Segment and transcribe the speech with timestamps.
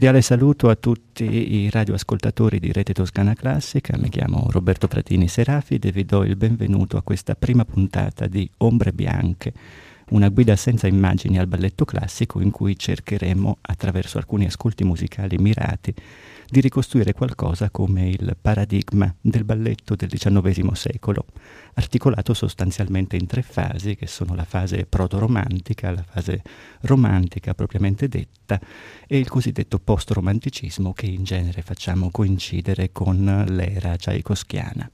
[0.00, 5.88] Cordiale saluto a tutti i radioascoltatori di Rete Toscana Classica, mi chiamo Roberto Pratini Serafide
[5.88, 9.52] e vi do il benvenuto a questa prima puntata di Ombre Bianche,
[10.12, 15.92] una guida senza immagini al balletto classico in cui cercheremo, attraverso alcuni ascolti musicali mirati,
[16.50, 21.26] di ricostruire qualcosa come il paradigma del balletto del XIX secolo,
[21.74, 26.42] articolato sostanzialmente in tre fasi, che sono la fase proto-romantica, la fase
[26.82, 28.60] romantica propriamente detta
[29.06, 34.90] e il cosiddetto post-romanticismo che in genere facciamo coincidere con l'era tchaikovskiana.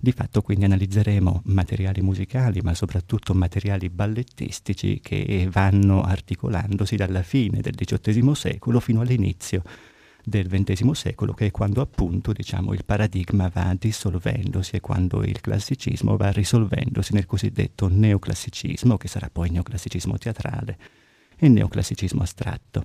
[0.00, 7.60] Di fatto quindi analizzeremo materiali musicali, ma soprattutto materiali ballettistici che vanno articolandosi dalla fine
[7.60, 9.62] del XVIII secolo fino all'inizio
[10.28, 15.40] del XX secolo, che è quando appunto diciamo, il paradigma va dissolvendosi e quando il
[15.40, 20.78] classicismo va risolvendosi nel cosiddetto neoclassicismo, che sarà poi neoclassicismo teatrale
[21.36, 22.84] e neoclassicismo astratto.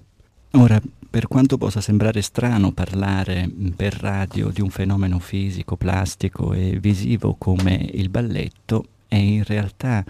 [0.51, 6.77] Ora, per quanto possa sembrare strano parlare per radio di un fenomeno fisico, plastico e
[6.79, 10.03] visivo come il balletto, è in realtà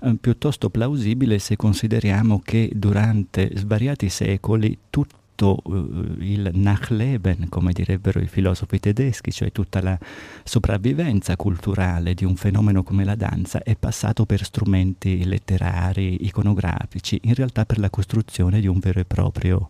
[0.00, 7.72] eh, piuttosto plausibile se consideriamo che durante svariati secoli tutto tutto uh, il Nachleben, come
[7.72, 9.96] direbbero i filosofi tedeschi, cioè tutta la
[10.42, 17.34] sopravvivenza culturale di un fenomeno come la danza, è passato per strumenti letterari, iconografici, in
[17.34, 19.68] realtà per la costruzione di un vero e proprio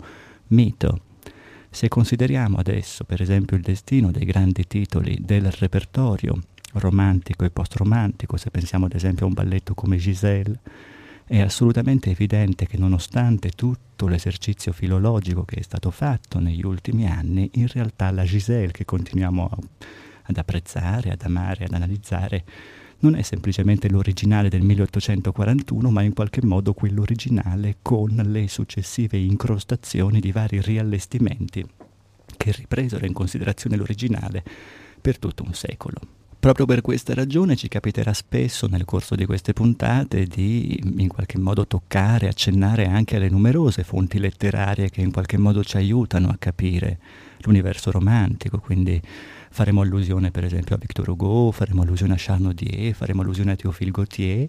[0.49, 1.01] mito.
[1.69, 6.41] Se consideriamo adesso, per esempio, il destino dei grandi titoli del repertorio
[6.73, 10.59] romantico e post-romantico, se pensiamo ad esempio a un balletto come Giselle,
[11.29, 17.51] è assolutamente evidente che nonostante tutto l'esercizio filologico che è stato fatto negli ultimi anni,
[17.55, 19.51] in realtà la Giselle che continuiamo
[20.23, 22.45] ad apprezzare, ad amare, ad analizzare,
[23.01, 30.21] non è semplicemente l'originale del 1841, ma in qualche modo quell'originale con le successive incrostazioni
[30.21, 31.65] di vari riallestimenti
[32.39, 34.43] che ripresero in considerazione l'originale
[34.99, 36.18] per tutto un secolo.
[36.41, 41.37] Proprio per questa ragione ci capiterà spesso nel corso di queste puntate di in qualche
[41.37, 46.37] modo toccare, accennare anche alle numerose fonti letterarie che in qualche modo ci aiutano a
[46.39, 47.01] capire
[47.39, 49.03] l'universo romantico, quindi
[49.51, 53.57] faremo allusione per esempio a Victor Hugo, faremo allusione a Charles Nodier, faremo allusione a
[53.57, 54.49] Théophile Gautier,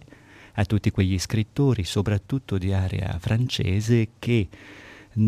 [0.54, 4.48] a tutti quegli scrittori, soprattutto di area francese, che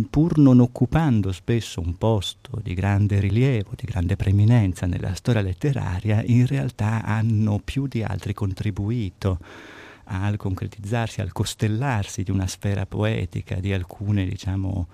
[0.10, 6.24] pur non occupando spesso un posto di grande rilievo, di grande preeminenza nella storia letteraria,
[6.26, 9.40] in realtà hanno più di altri contribuito
[10.06, 14.88] al concretizzarsi, al costellarsi di una sfera poetica, di alcune, diciamo,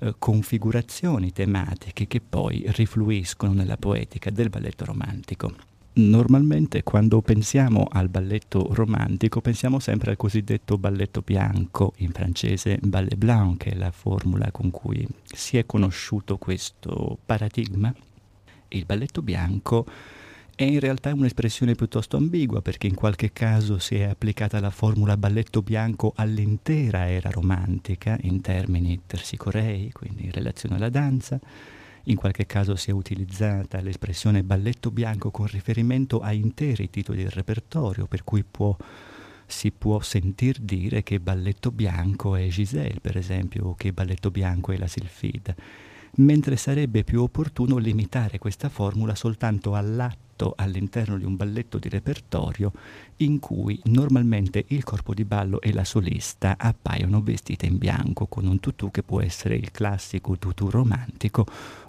[0.00, 5.75] eh, configurazioni tematiche che poi rifluiscono nella poetica del balletto romantico.
[5.98, 13.14] Normalmente quando pensiamo al balletto romantico pensiamo sempre al cosiddetto balletto bianco, in francese ballet
[13.14, 17.94] blanc, che è la formula con cui si è conosciuto questo paradigma.
[18.68, 19.86] Il balletto bianco
[20.54, 25.16] è in realtà un'espressione piuttosto ambigua perché in qualche caso si è applicata la formula
[25.16, 31.40] balletto bianco all'intera era romantica in termini tersicorei, quindi in relazione alla danza,
[32.08, 37.30] in qualche caso si è utilizzata l'espressione balletto bianco con riferimento a interi titoli del
[37.30, 38.76] repertorio, per cui può,
[39.46, 44.72] si può sentir dire che balletto bianco è Giselle, per esempio, o che balletto bianco
[44.72, 45.54] è la Silfide
[46.16, 52.72] mentre sarebbe più opportuno limitare questa formula soltanto all'atto all'interno di un balletto di repertorio
[53.16, 58.46] in cui normalmente il corpo di ballo e la solista appaiono vestite in bianco con
[58.46, 61.46] un tutù che può essere il classico tutù romantico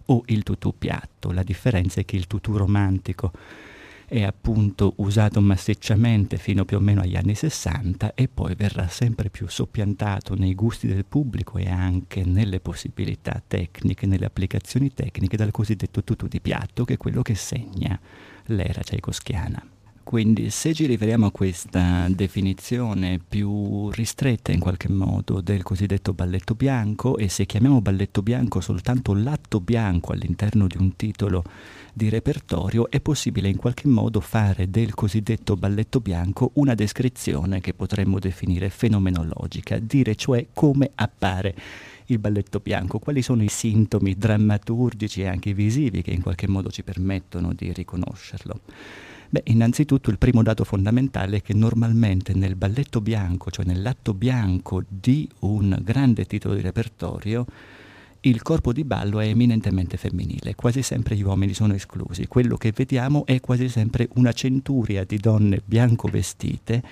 [0.08, 1.32] o il tutù piatto.
[1.32, 3.32] La differenza è che il tutù romantico
[4.10, 9.30] è appunto usato massicciamente fino più o meno agli anni 60 e poi verrà sempre
[9.30, 15.52] più soppiantato nei gusti del pubblico e anche nelle possibilità tecniche, nelle applicazioni tecniche dal
[15.52, 18.00] cosiddetto tutù di piatto che è quello che segna
[18.46, 19.77] l'era tchaikovskiana.
[20.08, 26.56] Quindi se ci riferiamo a questa definizione più ristretta in qualche modo del cosiddetto balletto
[26.56, 31.44] bianco e se chiamiamo balletto bianco soltanto l'atto bianco all'interno di un titolo
[31.92, 37.74] di repertorio, è possibile in qualche modo fare del cosiddetto balletto bianco una descrizione che
[37.74, 41.54] potremmo definire fenomenologica, dire cioè come appare
[42.06, 43.00] il balletto bianco?
[43.00, 47.74] Quali sono i sintomi drammaturgici e anche visivi che in qualche modo ci permettono di
[47.74, 48.62] riconoscerlo?
[49.30, 54.84] Beh, innanzitutto il primo dato fondamentale è che normalmente nel balletto bianco, cioè nell'atto bianco
[54.88, 57.46] di un grande titolo di repertorio,
[58.22, 62.28] il corpo di ballo è eminentemente femminile, quasi sempre gli uomini sono esclusi.
[62.28, 66.84] Quello che vediamo è quasi sempre una centuria di donne bianco vestite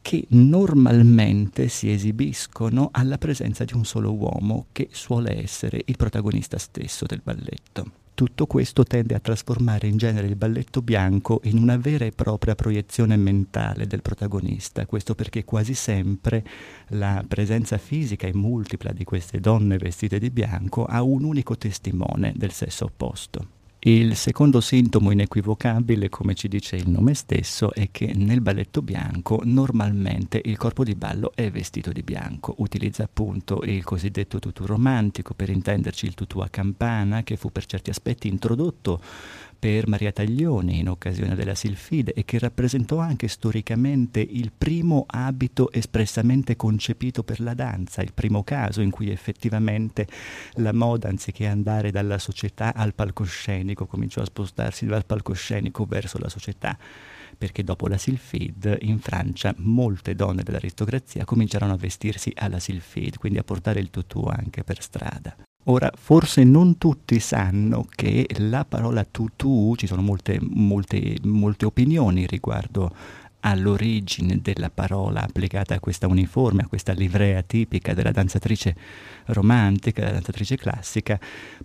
[0.00, 6.58] che normalmente si esibiscono alla presenza di un solo uomo che suole essere il protagonista
[6.58, 8.01] stesso del balletto.
[8.14, 12.54] Tutto questo tende a trasformare in genere il balletto bianco in una vera e propria
[12.54, 16.44] proiezione mentale del protagonista, questo perché quasi sempre
[16.88, 22.34] la presenza fisica e multipla di queste donne vestite di bianco ha un unico testimone
[22.36, 23.60] del sesso opposto.
[23.84, 29.40] Il secondo sintomo inequivocabile, come ci dice il nome stesso, è che nel balletto bianco
[29.42, 35.34] normalmente il corpo di ballo è vestito di bianco, utilizza appunto il cosiddetto tutù romantico,
[35.34, 39.00] per intenderci il tutù a campana, che fu per certi aspetti introdotto
[39.62, 45.70] per Maria Taglioni in occasione della Silfide e che rappresentò anche storicamente il primo abito
[45.70, 50.08] espressamente concepito per la danza, il primo caso in cui effettivamente
[50.54, 56.28] la moda anziché andare dalla società al palcoscenico cominciò a spostarsi dal palcoscenico verso la
[56.28, 56.76] società
[57.38, 63.38] perché dopo la Silfide in Francia molte donne dell'aristocrazia cominciarono a vestirsi alla Silfide, quindi
[63.38, 65.36] a portare il tutù anche per strada.
[65.66, 72.26] Ora, forse non tutti sanno che la parola tutù, ci sono molte, molte, molte opinioni
[72.26, 72.92] riguardo
[73.44, 78.74] all'origine della parola applicata a questa uniforme, a questa livrea tipica della danzatrice
[79.26, 81.18] romantica, della danzatrice classica,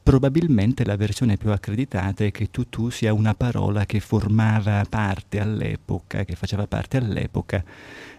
[0.08, 6.24] probabilmente la versione più accreditata è che tutù sia una parola che formava parte all'epoca,
[6.24, 7.62] che faceva parte all'epoca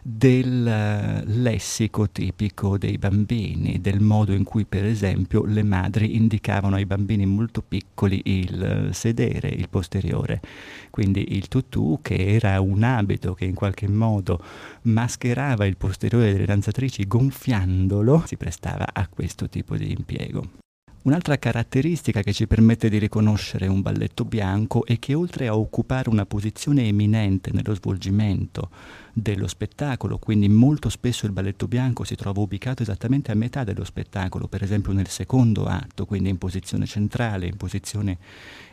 [0.03, 6.77] del eh, lessico tipico dei bambini, del modo in cui per esempio le madri indicavano
[6.77, 10.43] ai bambini molto piccoli il sedere, il posteriore.
[10.91, 14.45] Quindi il tutù, che era un abito che in qualche modo
[14.83, 20.67] mascherava il posteriore delle danzatrici gonfiandolo, si prestava a questo tipo di impiego.
[21.09, 26.11] Un'altra caratteristica che ci permette di riconoscere un balletto bianco è che oltre a occupare
[26.11, 28.69] una posizione eminente nello svolgimento
[29.15, 33.85] dello spettacolo, quindi molto spesso il balletto bianco si trova ubicato esattamente a metà dello
[33.85, 38.19] spettacolo, per esempio nel secondo atto, quindi in posizione centrale, in posizione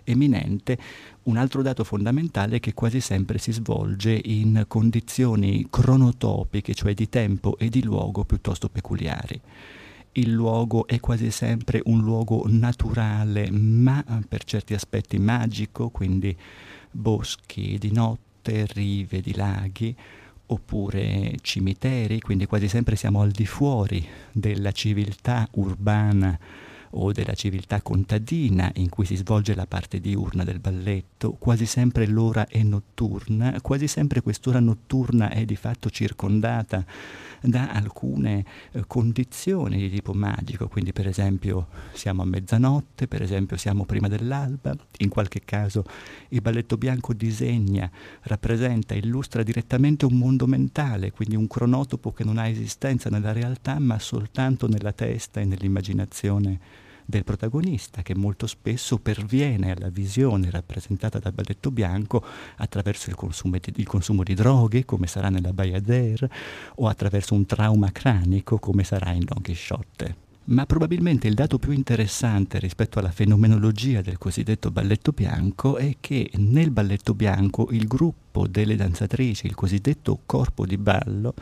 [0.04, 0.78] eminente,
[1.24, 7.08] un altro dato fondamentale è che quasi sempre si svolge in condizioni cronotopiche, cioè di
[7.08, 9.42] tempo e di luogo piuttosto peculiari
[10.18, 16.36] il luogo è quasi sempre un luogo naturale, ma per certi aspetti magico, quindi
[16.92, 19.96] boschi di notte, rive di laghi,
[20.48, 26.38] oppure cimiteri, quindi quasi sempre siamo al di fuori della civiltà urbana
[26.98, 32.08] o della civiltà contadina in cui si svolge la parte diurna del balletto, quasi sempre
[32.08, 36.86] l'ora è notturna, quasi sempre quest'ora notturna è di fatto circondata
[37.46, 43.58] da alcune eh, condizioni di tipo magico, quindi per esempio siamo a mezzanotte, per esempio
[43.58, 45.84] siamo prima dell'alba, in qualche caso
[46.30, 47.90] il balletto bianco disegna,
[48.24, 53.80] rappresenta, illustra direttamente un mondo mentale, quindi un cronotopo che non ha esistenza nella realtà
[53.80, 61.20] ma soltanto nella testa e nell'immaginazione del protagonista che molto spesso perviene alla visione rappresentata
[61.20, 62.24] dal balletto bianco
[62.58, 66.30] attraverso il consumo di, il consumo di droghe come sarà nella Bayadère
[66.76, 70.24] o attraverso un trauma cranico come sarà in Don Quixote.
[70.48, 76.30] Ma probabilmente il dato più interessante rispetto alla fenomenologia del cosiddetto balletto bianco è che
[76.36, 81.34] nel balletto bianco il gruppo delle danzatrici, il cosiddetto corpo di ballo,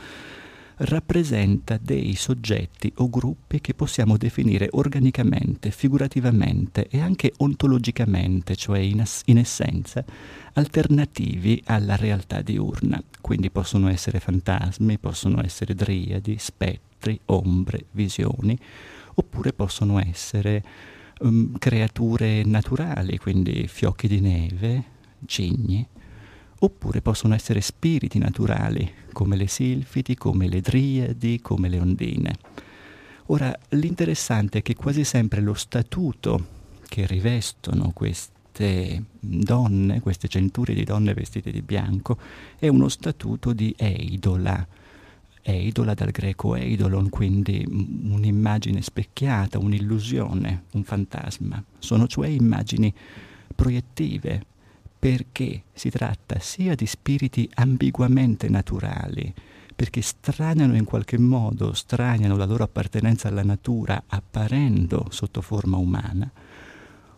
[0.78, 9.04] rappresenta dei soggetti o gruppi che possiamo definire organicamente, figurativamente e anche ontologicamente, cioè in,
[9.26, 10.04] in essenza,
[10.54, 13.02] alternativi alla realtà diurna.
[13.22, 18.58] Quindi possono essere fantasmi, possono essere driadi, spettri, ombre, visioni,
[19.16, 20.64] oppure possono essere
[21.20, 24.84] um, creature naturali, quindi fiocchi di neve,
[25.26, 25.88] cigni,
[26.64, 32.36] oppure possono essere spiriti naturali, come le silfidi, come le driadi, come le ondine.
[33.28, 40.86] Ora, l'interessante è che quasi sempre lo statuto che rivestono queste donne, queste centurie di
[40.86, 42.18] donne vestite di bianco,
[42.58, 44.66] è uno statuto di eidola.
[45.46, 51.62] Eidola dal greco eidolon, quindi un'immagine specchiata, un'illusione, un fantasma.
[51.80, 52.94] Sono cioè immagini
[53.54, 54.46] proiettive,
[55.04, 59.34] perché si tratta sia di spiriti ambiguamente naturali,
[59.76, 66.32] perché straniano in qualche modo, straniano la loro appartenenza alla natura apparendo sotto forma umana,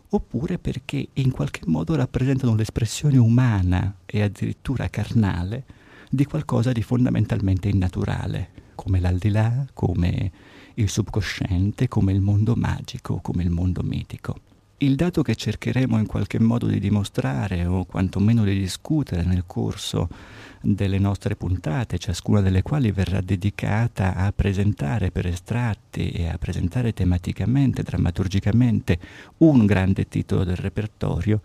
[0.09, 5.65] oppure perché in qualche modo rappresentano l'espressione umana e addirittura carnale
[6.09, 10.31] di qualcosa di fondamentalmente innaturale, come l'aldilà, come
[10.73, 14.54] il subconsciente, come il mondo magico, come il mondo mitico.
[14.79, 20.09] Il dato che cercheremo in qualche modo di dimostrare o quantomeno di discutere nel corso
[20.59, 26.91] delle nostre puntate, ciascuna delle quali verrà dedicata a presentare per estratti e a presentare
[26.91, 28.99] tematicamente, drammaturgicamente
[29.37, 31.39] un grande titolo del repertorio,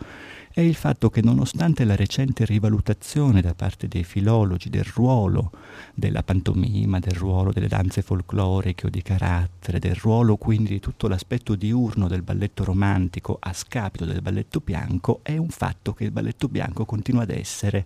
[0.53, 5.53] è il fatto che nonostante la recente rivalutazione da parte dei filologi del ruolo
[5.95, 11.07] della pantomima, del ruolo delle danze folcloriche o di carattere, del ruolo quindi di tutto
[11.07, 16.11] l'aspetto diurno del balletto romantico a scapito del balletto bianco, è un fatto che il
[16.11, 17.85] balletto bianco continua ad essere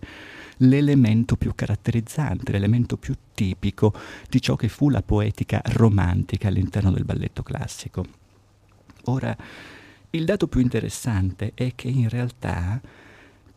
[0.57, 3.93] l'elemento più caratterizzante, l'elemento più tipico
[4.27, 8.23] di ciò che fu la poetica romantica all'interno del balletto classico.
[9.03, 9.37] Ora,
[10.15, 12.81] il dato più interessante è che in realtà,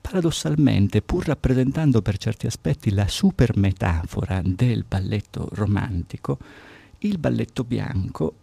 [0.01, 6.39] paradossalmente, pur rappresentando per certi aspetti la super metafora del balletto romantico,
[6.99, 8.35] il balletto bianco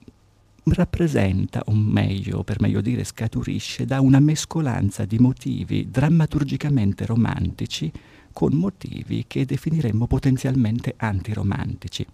[0.68, 7.92] rappresenta, o meglio, per meglio dire, scaturisce da una mescolanza di motivi drammaturgicamente romantici
[8.32, 12.06] con motivi che definiremmo potenzialmente antiromantici.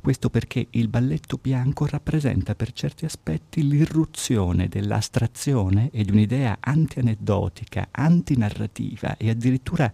[0.00, 7.88] Questo perché il balletto bianco rappresenta per certi aspetti l'irruzione dell'astrazione e di un'idea anti-aneddotica,
[7.90, 9.92] antinarrativa e addirittura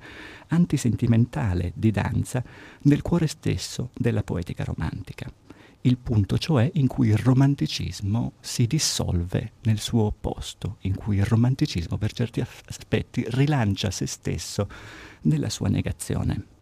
[0.49, 2.45] antisentimentale di danza
[2.83, 5.27] nel cuore stesso della poetica romantica.
[5.81, 11.27] Il punto cioè in cui il romanticismo si dissolve nel suo opposto, in cui il
[11.27, 14.69] romanticismo per certi aspetti rilancia se stesso
[15.23, 16.54] nella sua negazione.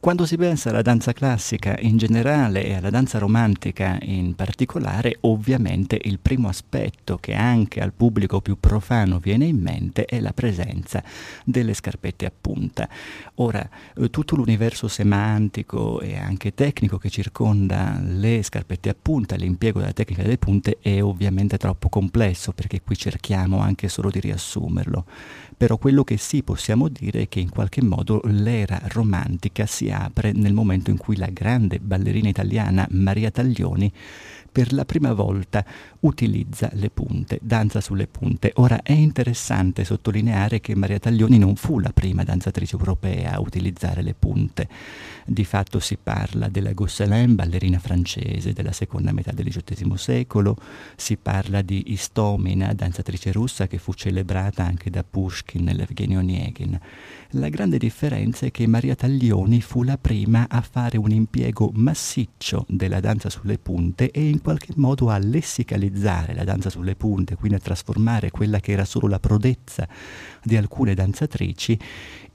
[0.00, 5.98] Quando si pensa alla danza classica in generale e alla danza romantica in particolare, ovviamente
[6.00, 11.02] il primo aspetto che anche al pubblico più profano viene in mente è la presenza
[11.44, 12.88] delle scarpette a punta.
[13.36, 19.80] Ora, eh, tutto l'universo semantico e anche tecnico che circonda le scarpette a punta, l'impiego
[19.80, 25.04] della tecnica delle punte è ovviamente troppo complesso perché qui cerchiamo anche solo di riassumerlo
[25.58, 30.30] però quello che sì possiamo dire è che in qualche modo l'era romantica si apre
[30.30, 33.92] nel momento in cui la grande ballerina italiana Maria Taglioni
[34.50, 35.64] per la prima volta
[36.00, 38.52] utilizza le punte, danza sulle punte.
[38.56, 44.02] Ora è interessante sottolineare che Maria Taglioni non fu la prima danzatrice europea a utilizzare
[44.02, 44.68] le punte.
[45.26, 50.56] Di fatto si parla della Gosselin, ballerina francese della seconda metà del XVIII secolo,
[50.96, 56.78] si parla di Istomina, danzatrice russa che fu celebrata anche da Pushkin nell'Evgeny Onegin.
[57.32, 62.64] La grande differenza è che Maria Taglioni fu la prima a fare un impiego massiccio
[62.68, 67.56] della danza sulle punte e in qualche modo a lessicalizzare la danza sulle punte, quindi
[67.56, 69.88] a trasformare quella che era solo la prodezza
[70.42, 71.78] di alcune danzatrici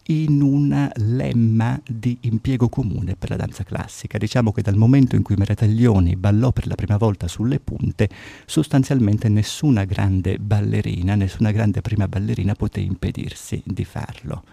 [0.07, 4.17] in un lemma di impiego comune per la danza classica.
[4.17, 8.10] Diciamo che dal momento in cui Maria Taglioni ballò per la prima volta sulle punte,
[8.45, 14.43] sostanzialmente nessuna grande ballerina, nessuna grande prima ballerina poté impedirsi di farlo.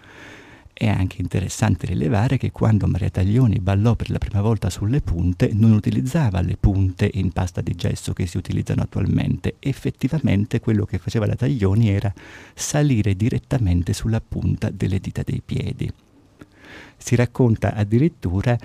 [0.81, 5.51] È anche interessante rilevare che quando Maria Taglioni ballò per la prima volta sulle punte
[5.53, 9.57] non utilizzava le punte in pasta di gesso che si utilizzano attualmente.
[9.59, 12.11] Effettivamente quello che faceva la Taglioni era
[12.55, 15.87] salire direttamente sulla punta delle dita dei piedi.
[17.01, 18.57] Si racconta addirittura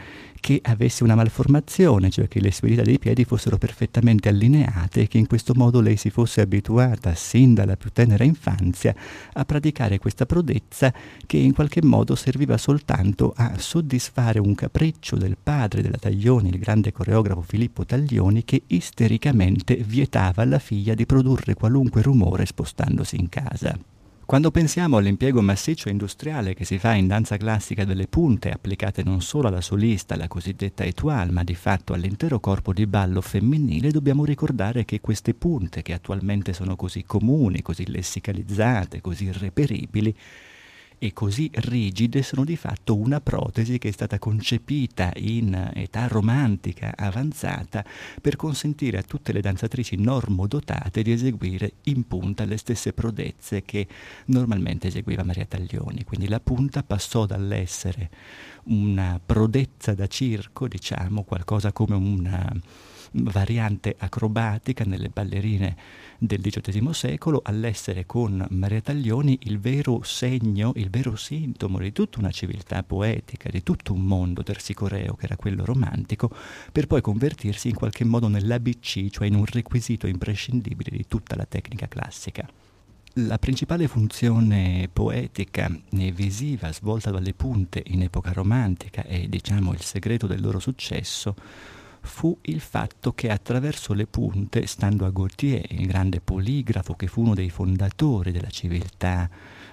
[0.47, 5.09] che avesse una malformazione, cioè che le sue dita dei piedi fossero perfettamente allineate e
[5.09, 8.95] che in questo modo lei si fosse abituata sin dalla più tenera infanzia
[9.33, 10.93] a praticare questa prodezza
[11.27, 16.59] che in qualche modo serviva soltanto a soddisfare un capriccio del padre della Taglioni, il
[16.59, 23.29] grande coreografo Filippo Taglioni, che istericamente vietava alla figlia di produrre qualunque rumore spostandosi in
[23.29, 23.96] casa.
[24.27, 29.05] Quando pensiamo all'impiego massiccio e industriale che si fa in danza classica delle punte, applicate
[29.05, 33.93] non solo alla solista, la cosiddetta étoile, ma di fatto all'intero corpo di ballo femminile,
[33.93, 40.13] dobbiamo ricordare che queste punte, che attualmente sono così comuni, così lessicalizzate, così irreperibili,
[40.99, 46.95] e così rigide sono di fatto una protesi che è stata concepita in età romantica
[46.97, 47.85] avanzata
[48.21, 53.87] per consentire a tutte le danzatrici normodotate di eseguire in punta le stesse prodezze che
[54.27, 56.05] normalmente eseguiva Maria Taglioni.
[56.05, 58.11] Quindi la punta passò dall'essere
[58.65, 62.53] una prodezza da circo, diciamo, qualcosa come una
[63.13, 65.77] variante acrobatica nelle ballerine
[66.19, 72.19] del XVIII secolo, all'essere con Maria Taglioni il vero segno, il vero sintomo di tutta
[72.19, 76.31] una civiltà poetica, di tutto un mondo tersicoreo che era quello romantico,
[76.73, 81.47] per poi convertirsi in qualche modo nell'ABC, cioè in un requisito imprescindibile di tutta la
[81.47, 82.49] tecnica classica.
[83.21, 89.81] La principale funzione poetica e visiva svolta dalle punte in epoca romantica e diciamo il
[89.81, 91.35] segreto del loro successo
[92.07, 97.21] fu il fatto che attraverso le punte, stando a Gautier, il grande poligrafo che fu
[97.21, 99.29] uno dei fondatori della civiltà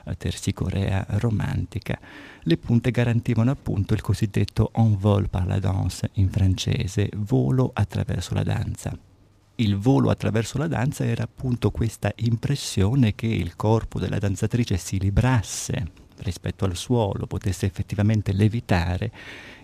[0.06, 1.98] eh, tersicorea romantica,
[2.42, 8.34] le punte garantivano appunto il cosiddetto en vol par la danse in francese, volo attraverso
[8.34, 8.98] la danza.
[9.56, 15.00] Il volo attraverso la danza era appunto questa impressione che il corpo della danzatrice si
[15.00, 19.12] librasse rispetto al suolo, potesse effettivamente levitare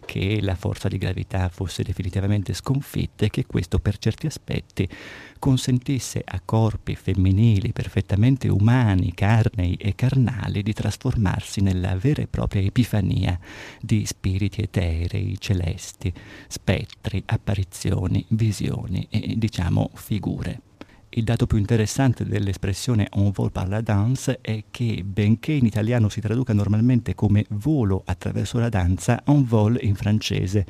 [0.10, 4.90] che la forza di gravità fosse definitivamente sconfitta e che questo per certi aspetti
[5.38, 12.64] consentisse a corpi femminili perfettamente umani, carnei e carnali di trasformarsi nella vera e propria
[12.64, 13.40] epifania
[13.80, 16.12] di spiriti eterei, celesti,
[16.48, 20.69] spettri, apparizioni, visioni e diciamo figure.
[21.12, 26.08] Il dato più interessante dell'espressione on vol par la danse è che, benché in italiano
[26.08, 30.66] si traduca normalmente come volo attraverso la danza, on vol in francese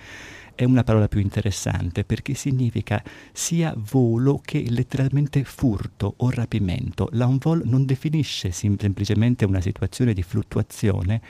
[0.59, 7.07] è una parola più interessante perché significa sia volo che letteralmente furto o rapimento.
[7.13, 11.21] L'envol non definisce semplicemente una situazione di fluttuazione,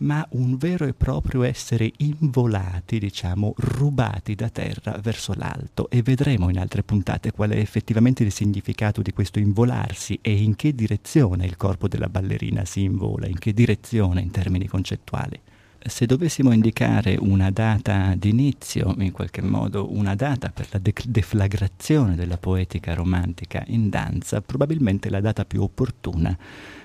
[0.00, 5.88] ma un vero e proprio essere involati, diciamo, rubati da terra verso l'alto.
[5.90, 10.56] E vedremo in altre puntate qual è effettivamente il significato di questo involarsi e in
[10.56, 15.40] che direzione il corpo della ballerina si invola, in che direzione in termini concettuali.
[15.86, 22.16] Se dovessimo indicare una data d'inizio, in qualche modo una data per la de- deflagrazione
[22.16, 26.36] della poetica romantica in danza, probabilmente la data più opportuna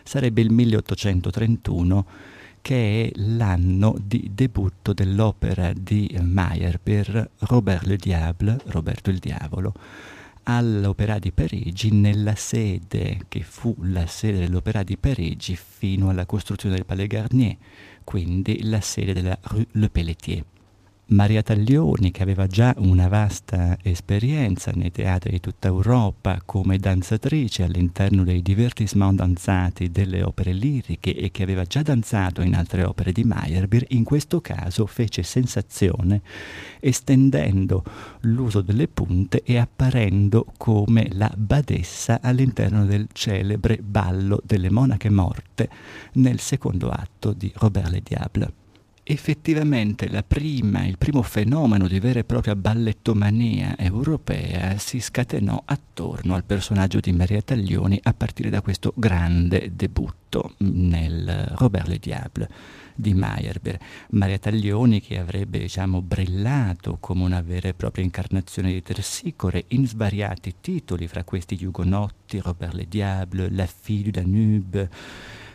[0.03, 2.05] sarebbe il 1831
[2.61, 9.73] che è l'anno di debutto dell'opera di Mayer per Robert le Diable, Roberto il Diavolo,
[10.43, 16.75] all'Opera di Parigi nella sede che fu la sede dell'Opera di Parigi fino alla costruzione
[16.75, 17.57] del Palais Garnier
[18.03, 20.43] quindi la sede della Rue Le Pelletier.
[21.11, 27.63] Maria Taglioni, che aveva già una vasta esperienza nei teatri di tutta Europa come danzatrice
[27.63, 33.11] all'interno dei divertissement danzati delle opere liriche e che aveva già danzato in altre opere
[33.11, 36.21] di Meyerbeer, in questo caso fece sensazione
[36.79, 37.83] estendendo
[38.21, 45.69] l'uso delle punte e apparendo come la badessa all'interno del celebre ballo delle monache morte
[46.13, 48.53] nel secondo atto di Robert Le Diable
[49.03, 56.43] effettivamente prima, il primo fenomeno di vera e propria ballettomania europea si scatenò attorno al
[56.43, 62.49] personaggio di Maria Taglioni a partire da questo grande debutto nel Robert le Diable
[62.95, 63.79] di Meyerbeer.
[64.11, 69.87] Maria Taglioni che avrebbe diciamo, brillato come una vera e propria incarnazione di Tersicore in
[69.87, 74.89] svariati titoli, fra questi gli Ugonotti, Robert le Diable, La fille du Danube,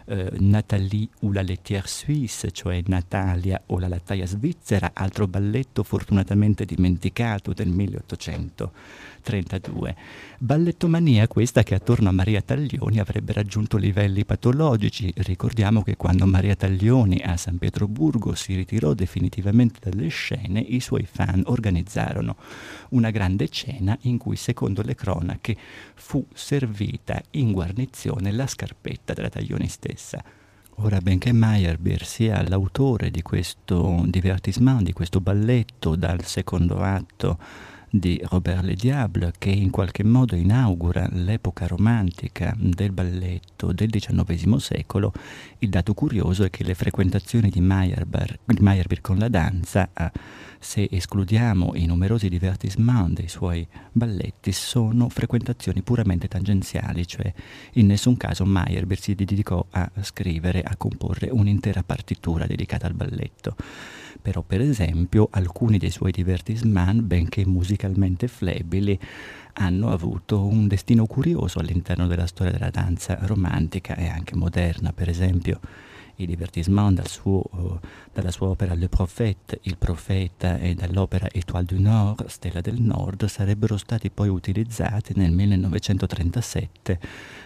[0.06, 6.64] eh, Nathalie ou la laitière suisse, cioè Natalia o la lattaia svizzera, altro balletto fortunatamente
[6.64, 7.68] dimenticato del
[9.26, 9.96] 1832.
[10.38, 15.12] Ballettomania questa che attorno a Maria Taglioni avrebbe raggiunto livelli patologici.
[15.16, 21.06] Ricordiamo che quando Maria Taglioni a San Pietroburgo si ritirò definitivamente dalle scene, i suoi
[21.10, 22.36] fan organizzarono
[22.90, 25.56] una grande cena in cui, secondo le cronache,
[25.94, 30.22] fu servita in guarnizione la scarpetta della Taglioni stessa.
[30.80, 37.38] Ora, benché Meyerbeer sia l'autore di questo divertissement, di questo balletto dal secondo atto
[37.98, 44.56] di Robert Le Diable che in qualche modo inaugura l'epoca romantica del balletto del XIX
[44.56, 45.12] secolo,
[45.58, 48.38] il dato curioso è che le frequentazioni di Meyerbeer,
[49.00, 49.88] con la danza,
[50.58, 57.32] se escludiamo i numerosi divertissement dei suoi balletti, sono frequentazioni puramente tangenziali, cioè
[57.74, 63.56] in nessun caso Meyerbeer si dedicò a scrivere, a comporre un'intera partitura dedicata al balletto
[64.26, 68.98] però per esempio alcuni dei suoi divertissement, benché musicalmente flebili,
[69.52, 75.08] hanno avuto un destino curioso all'interno della storia della danza romantica e anche moderna, per
[75.08, 75.60] esempio
[76.16, 77.80] i divertissement dal suo,
[78.12, 83.26] dalla sua opera Le Prophète, Il Profeta e dall'opera Étoile du Nord, Stella del Nord,
[83.26, 86.98] sarebbero stati poi utilizzati nel 1937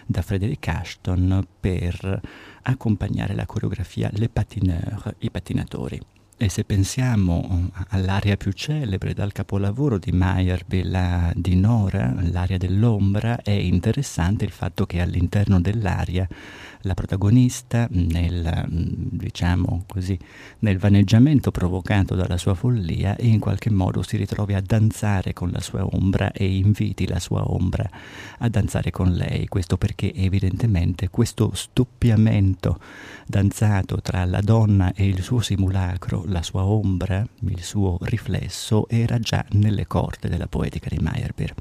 [0.07, 2.21] da Frederick Ashton per
[2.63, 6.01] accompagnare la coreografia Le Patineurs, i pattinatori.
[6.41, 12.57] E se pensiamo eh, all'area più celebre dal capolavoro di Meyerbeer, la di Nora, l'area
[12.57, 16.27] dell'ombra, è interessante il fatto che all'interno dell'area
[16.81, 20.17] la protagonista nel, diciamo così,
[20.59, 25.59] nel vaneggiamento provocato dalla sua follia in qualche modo si ritrovi a danzare con la
[25.59, 27.89] sua ombra e inviti la sua ombra
[28.39, 29.47] a danzare con lei.
[29.47, 32.79] Questo perché evidentemente questo stoppiamento
[33.27, 39.19] danzato tra la donna e il suo simulacro, la sua ombra, il suo riflesso, era
[39.19, 41.53] già nelle corde della poetica di Meyerbeer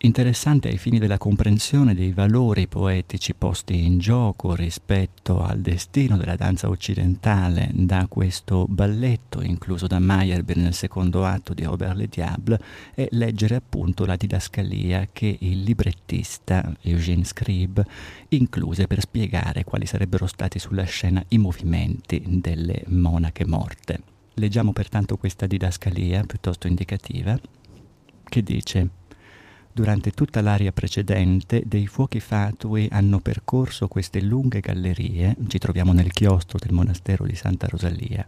[0.00, 6.36] interessante ai fini della comprensione dei valori poetici posti in gioco rispetto al destino della
[6.36, 12.60] danza occidentale da questo balletto incluso da Meyerbeer nel secondo atto di Robert Le Diable
[12.94, 17.84] è leggere appunto la didascalia che il librettista Eugene Scribe
[18.28, 24.00] incluse per spiegare quali sarebbero stati sulla scena i movimenti delle monache morte.
[24.34, 27.36] Leggiamo pertanto questa didascalia piuttosto indicativa
[28.28, 28.90] che dice
[29.78, 36.10] Durante tutta l'area precedente dei fuochi fatui hanno percorso queste lunghe gallerie, ci troviamo nel
[36.10, 38.26] chiostro del monastero di Santa Rosalia.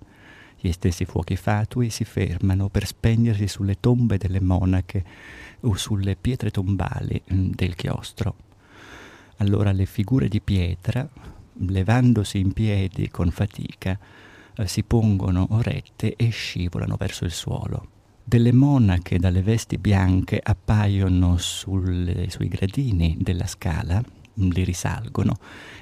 [0.61, 5.05] Gli stessi fuochi fatui si fermano per spegnersi sulle tombe delle monache
[5.63, 8.37] o sulle pietre tombali mm, del chiostro.
[9.39, 11.09] Allora le figure di pietra,
[11.55, 13.99] levandosi in piedi con fatica,
[14.55, 17.99] eh, si pongono rette e scivolano verso il suolo.
[18.31, 24.01] Delle monache dalle vesti bianche appaiono sul, sui gradini della scala,
[24.35, 25.35] li risalgono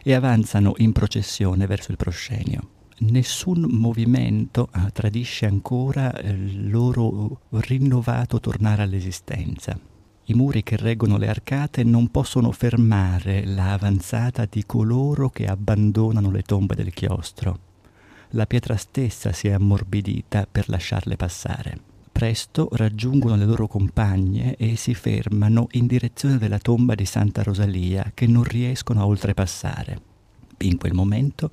[0.03, 2.69] e avanzano in processione verso il proscenio.
[3.01, 9.79] Nessun movimento ah, tradisce ancora eh, il loro rinnovato tornare all'esistenza.
[10.25, 16.41] I muri che reggono le arcate non possono fermare l'avanzata di coloro che abbandonano le
[16.41, 17.59] tombe del chiostro.
[18.31, 21.88] La pietra stessa si è ammorbidita per lasciarle passare.
[22.19, 28.11] Presto raggiungono le loro compagne e si fermano in direzione della tomba di Santa Rosalia
[28.13, 30.01] che non riescono a oltrepassare.
[30.63, 31.49] In quel momento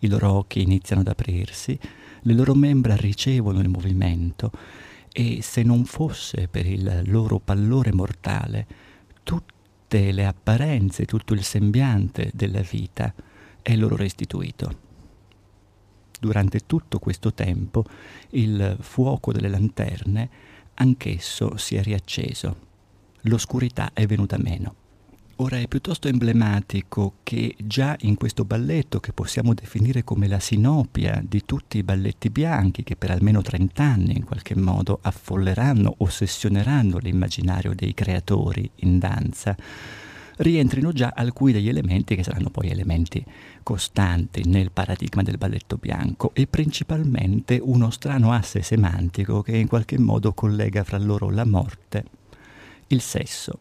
[0.00, 1.78] i loro occhi iniziano ad aprirsi,
[2.20, 4.50] le loro membra ricevono il movimento
[5.10, 8.66] e se non fosse per il loro pallore mortale,
[9.22, 13.14] tutte le apparenze, tutto il sembiante della vita
[13.62, 14.91] è loro restituito
[16.22, 17.84] durante tutto questo tempo
[18.30, 20.28] il fuoco delle lanterne
[20.74, 22.70] anch'esso si è riacceso.
[23.22, 24.74] L'oscurità è venuta meno.
[25.36, 31.20] Ora è piuttosto emblematico che già in questo balletto, che possiamo definire come la sinopia
[31.26, 36.98] di tutti i balletti bianchi, che per almeno 30 anni in qualche modo affolleranno, ossessioneranno
[36.98, 39.56] l'immaginario dei creatori in danza,
[40.38, 43.24] rientrino già alcuni degli elementi che saranno poi elementi
[43.62, 49.98] costanti nel paradigma del balletto bianco e principalmente uno strano asse semantico che in qualche
[49.98, 52.04] modo collega fra loro la morte,
[52.88, 53.58] il sesso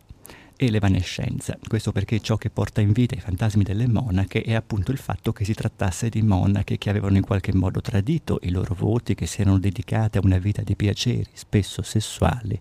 [0.56, 1.58] e l'evanescenza.
[1.68, 5.34] Questo perché ciò che porta in vita i fantasmi delle monache è appunto il fatto
[5.34, 9.26] che si trattasse di monache che avevano in qualche modo tradito i loro voti, che
[9.26, 12.60] si erano dedicate a una vita di piaceri, spesso sessuali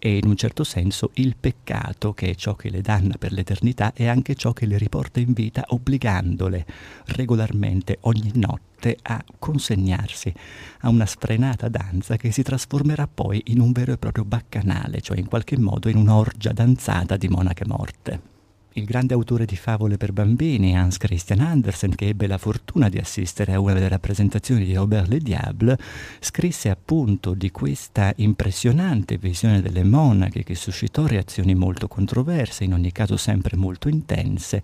[0.00, 3.92] e in un certo senso il peccato, che è ciò che le danna per l'eternità,
[3.94, 6.66] è anche ciò che le riporta in vita, obbligandole
[7.06, 10.32] regolarmente ogni notte a consegnarsi
[10.80, 15.18] a una sfrenata danza che si trasformerà poi in un vero e proprio baccanale, cioè
[15.18, 18.38] in qualche modo in un'orgia danzata di monache morte
[18.74, 22.98] il grande autore di favole per bambini, Hans Christian Andersen, che ebbe la fortuna di
[22.98, 25.76] assistere a una delle rappresentazioni di Robert Le Diable,
[26.20, 32.92] scrisse appunto di questa impressionante visione delle monache che suscitò reazioni molto controverse, in ogni
[32.92, 34.62] caso sempre molto intense,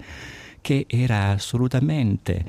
[0.61, 2.45] che era assolutamente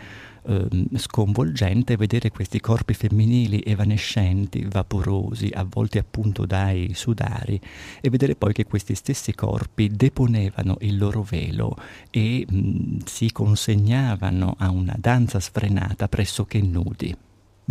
[0.47, 7.59] eh, sconvolgente vedere questi corpi femminili evanescenti, vaporosi, avvolti appunto dai sudari
[8.01, 11.75] e vedere poi che questi stessi corpi deponevano il loro velo
[12.09, 17.15] e mh, si consegnavano a una danza sfrenata pressoché nudi.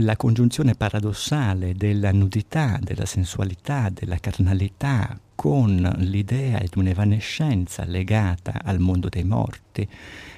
[0.00, 8.80] La congiunzione paradossale della nudità, della sensualità, della carnalità con l'idea di un'evanescenza legata al
[8.80, 9.88] mondo dei morti,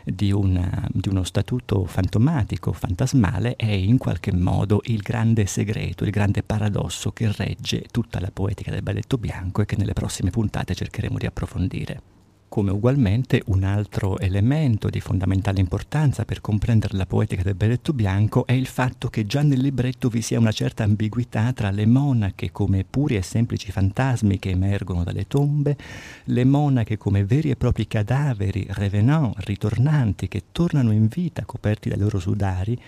[0.05, 6.11] di, una, di, uno statuto fantomatico, fantasmale, è in qualche modo il grande segreto, il
[6.11, 10.75] grande paradosso che regge tutta la poetica del balletto bianco e che nelle prossime puntate
[10.75, 12.18] cercheremo di approfondire
[12.49, 18.47] come ugualmente un altro elemento di fondamentale importanza per comprendere la poetica del belletto bianco
[18.47, 22.51] è il fatto che già nel libretto vi sia una certa ambiguità tra le monache
[22.51, 25.77] come puri e semplici fantasmi che emergono dalle tombe,
[26.25, 31.99] le monache come veri e propri cadaveri, revenant, ritornanti, che tornano in vita coperti dai
[31.99, 32.79] loro sudari,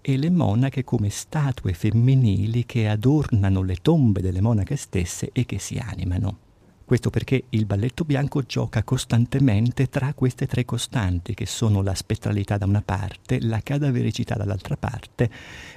[0.00, 5.58] e le monache come statue femminili che adornano le tombe delle monache stesse e che
[5.58, 6.45] si animano.
[6.86, 12.58] Questo perché il balletto bianco gioca costantemente tra queste tre costanti, che sono la spettralità
[12.58, 15.28] da una parte, la cadavericità dall'altra parte,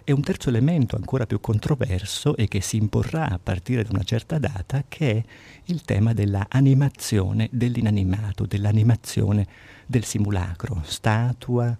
[0.04, 4.04] e un terzo elemento ancora più controverso e che si imporrà a partire da una
[4.04, 5.24] certa data, che è
[5.66, 9.48] il tema della animazione dell'inanimato, dell'animazione
[9.88, 11.76] del simulacro, statua,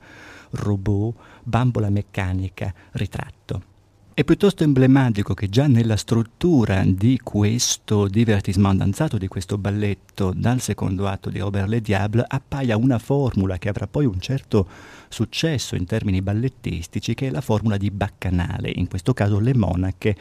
[0.50, 3.69] robot, bambola meccanica, ritratto.
[4.20, 10.60] È piuttosto emblematico che già nella struttura di questo divertissement danzato, di questo balletto, dal
[10.60, 14.68] secondo atto di Robert Le Diable, appaia una formula che avrà poi un certo
[15.08, 20.18] successo in termini ballettistici, che è la formula di Baccanale, in questo caso le monache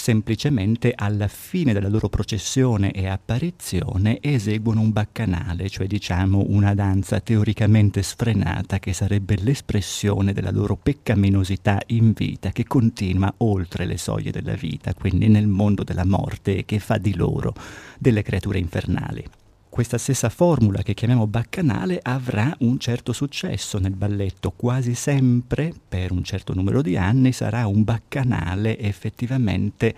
[0.00, 7.20] semplicemente alla fine della loro processione e apparizione eseguono un baccanale, cioè diciamo una danza
[7.20, 14.30] teoricamente sfrenata che sarebbe l'espressione della loro peccaminosità in vita che continua oltre le soglie
[14.30, 17.52] della vita, quindi nel mondo della morte e che fa di loro
[17.98, 19.39] delle creature infernali
[19.70, 26.10] questa stessa formula che chiamiamo baccanale avrà un certo successo nel balletto, quasi sempre per
[26.10, 29.94] un certo numero di anni sarà un baccanale effettivamente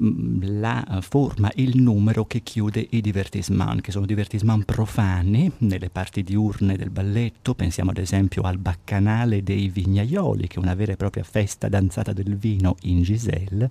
[0.00, 6.22] mm, la forma, il numero che chiude i divertissement, che sono divertissement profani nelle parti
[6.22, 10.96] diurne del balletto, pensiamo ad esempio al baccanale dei vignaioli, che è una vera e
[10.96, 13.70] propria festa danzata del vino in Giselle,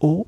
[0.00, 0.24] o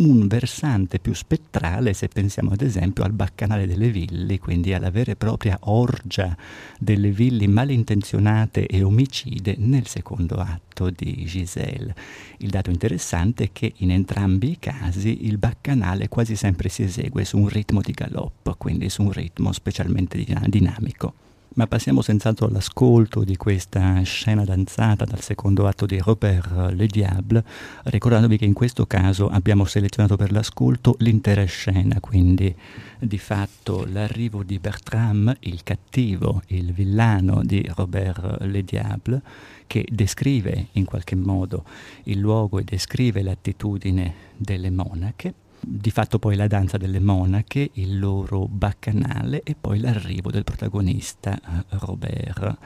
[0.00, 5.12] un versante più spettrale se pensiamo ad esempio al baccanale delle villi, quindi alla vera
[5.12, 6.36] e propria orgia
[6.78, 11.94] delle villi malintenzionate e omicide nel secondo atto di Giselle.
[12.38, 17.24] Il dato interessante è che in entrambi i casi il baccanale quasi sempre si esegue
[17.24, 21.29] su un ritmo di galoppo, quindi su un ritmo specialmente dinamico.
[21.52, 27.44] Ma passiamo senz'altro all'ascolto di questa scena danzata dal secondo atto di Robert Le Diable,
[27.84, 32.54] ricordandovi che in questo caso abbiamo selezionato per l'ascolto l'intera scena, quindi
[33.00, 39.20] di fatto l'arrivo di Bertram, il cattivo, il villano di Robert Le Diable,
[39.66, 41.64] che descrive in qualche modo
[42.04, 47.98] il luogo e descrive l'attitudine delle monache di fatto poi la danza delle monache, il
[47.98, 52.58] loro baccanale e poi l'arrivo del protagonista eh, Robert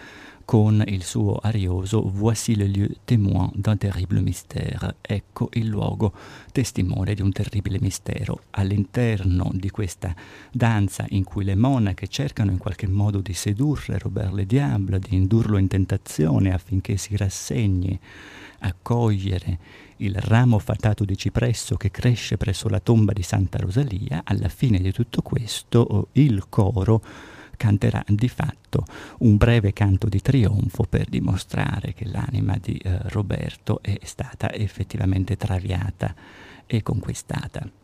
[0.45, 4.97] con il suo arioso Voici le lieu témoin d'un terrible mystère.
[5.01, 6.13] Ecco il luogo
[6.53, 8.43] testimone di un terribile mistero.
[8.51, 10.15] All'interno di questa
[10.53, 15.15] danza in cui le monache cercano in qualche modo di sedurre Robert le Diable, di
[15.17, 17.99] indurlo in tentazione affinché si rassegni
[18.61, 19.59] a cogliere
[19.99, 24.79] il ramo fatato di cipresso che cresce presso la tomba di Santa Rosalia, alla fine
[24.79, 27.03] di tutto questo il coro
[27.57, 28.85] canterà di fatto
[29.19, 35.37] un breve canto di trionfo per dimostrare che l'anima di eh, Roberto è stata effettivamente
[35.37, 36.15] traviata
[36.67, 37.84] e conquistata.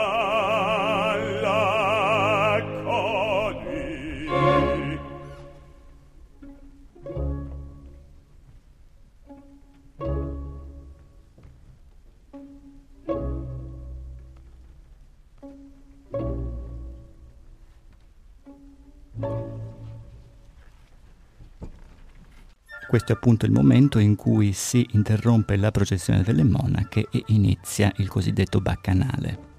[22.91, 27.89] Questo è appunto il momento in cui si interrompe la processione delle monache e inizia
[27.99, 29.50] il cosiddetto baccanale.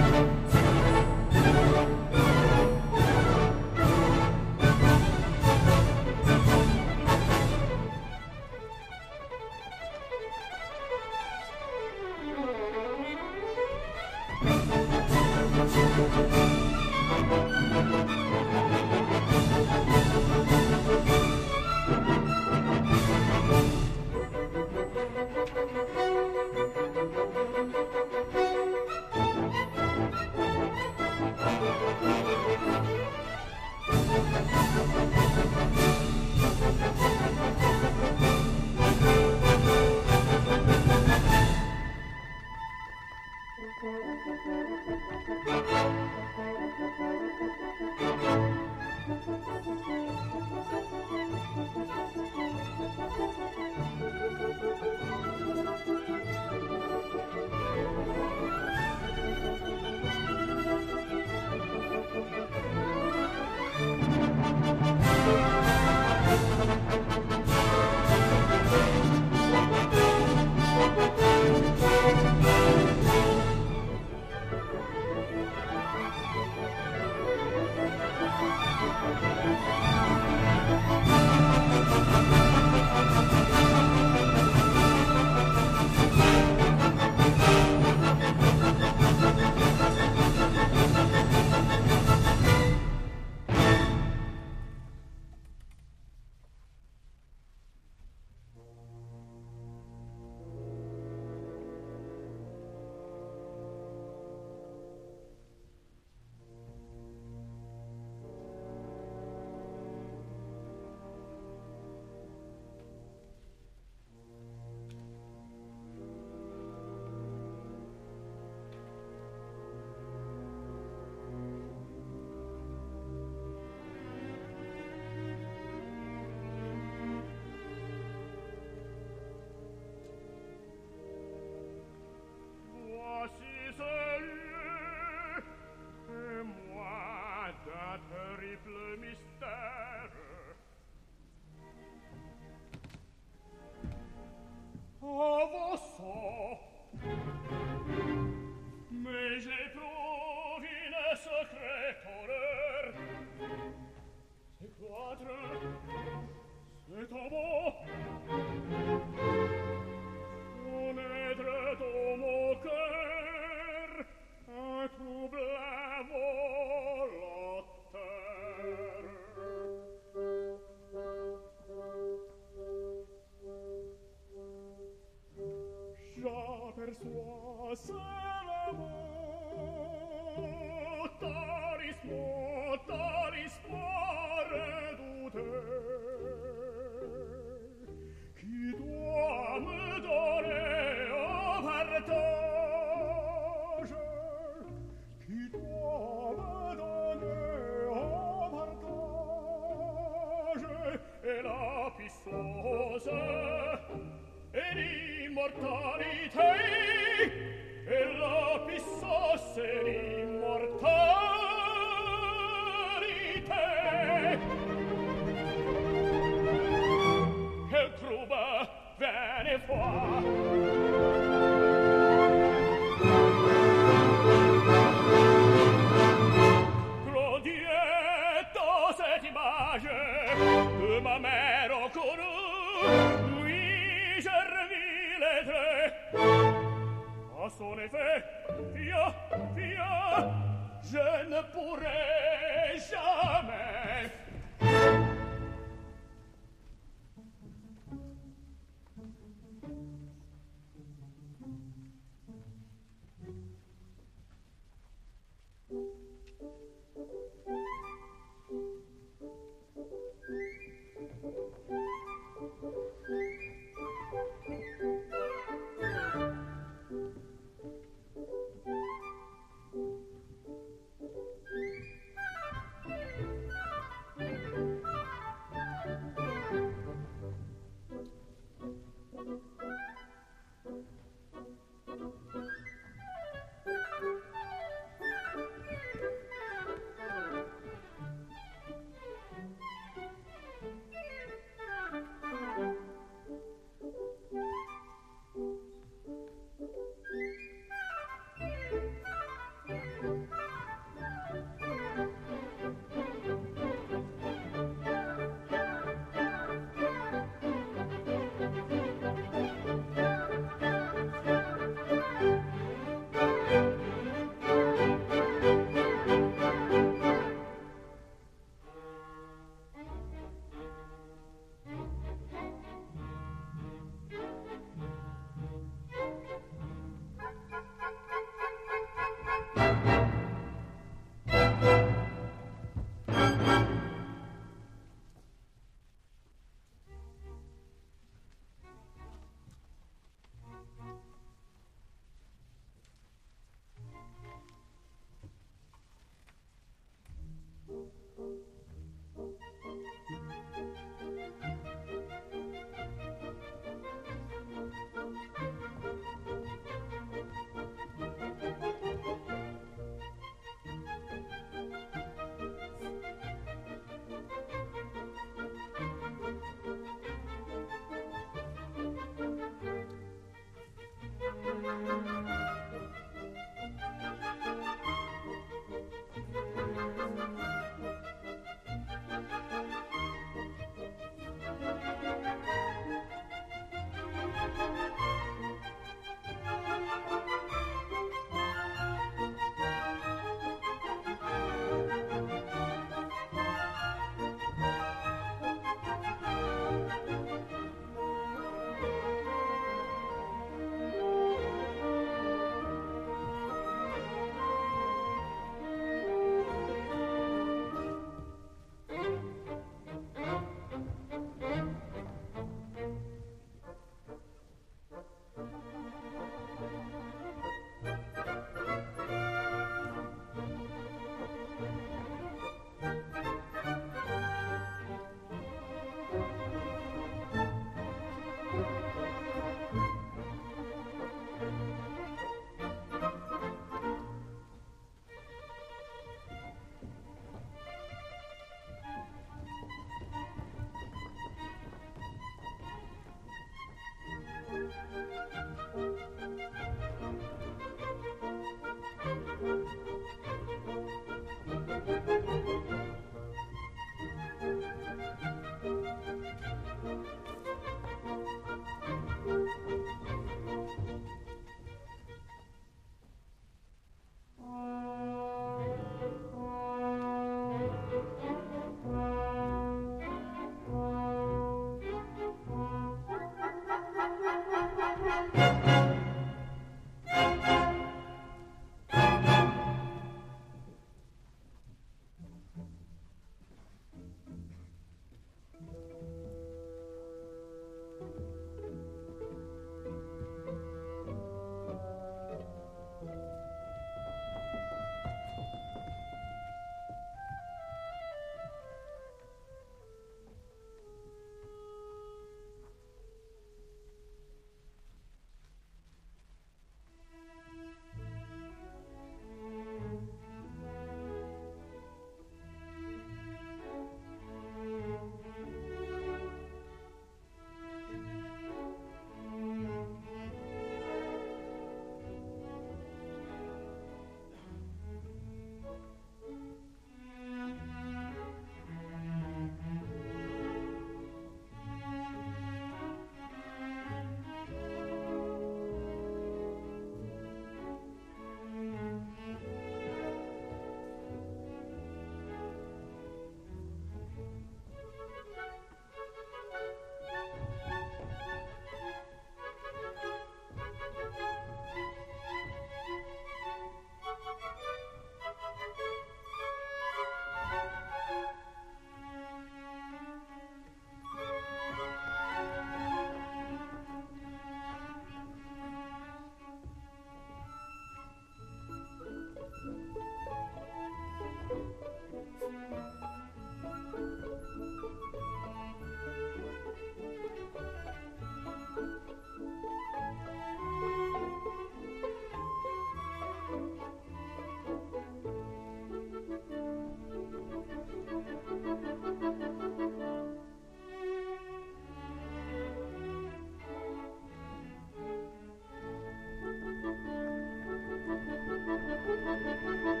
[599.31, 600.00] Abbiamo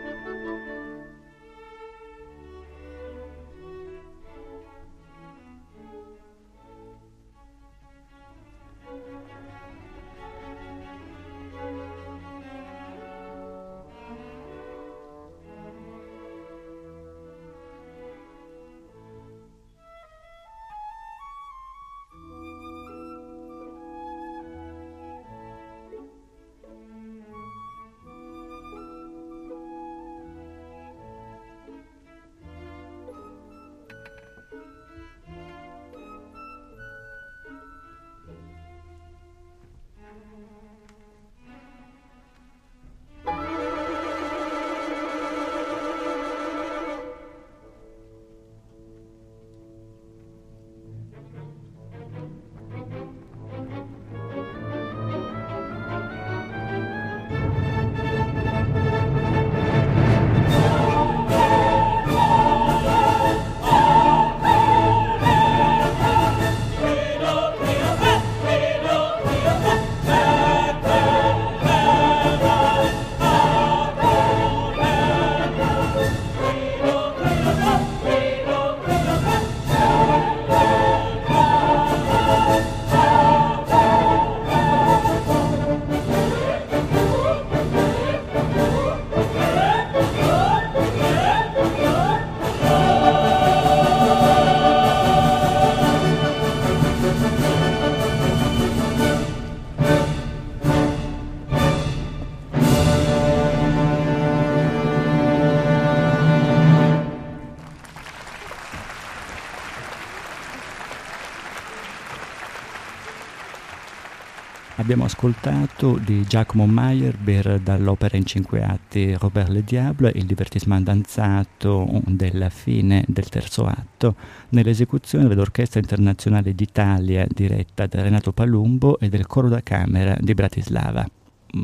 [115.21, 122.49] ascoltato di Giacomo Meyerbeer dall'opera in cinque atti Robert Le Diable il divertissement danzato della
[122.49, 124.15] fine del terzo atto
[124.49, 131.20] nell'esecuzione dell'Orchestra Internazionale d'Italia diretta da Renato Palumbo e del Coro da Camera di Bratislava.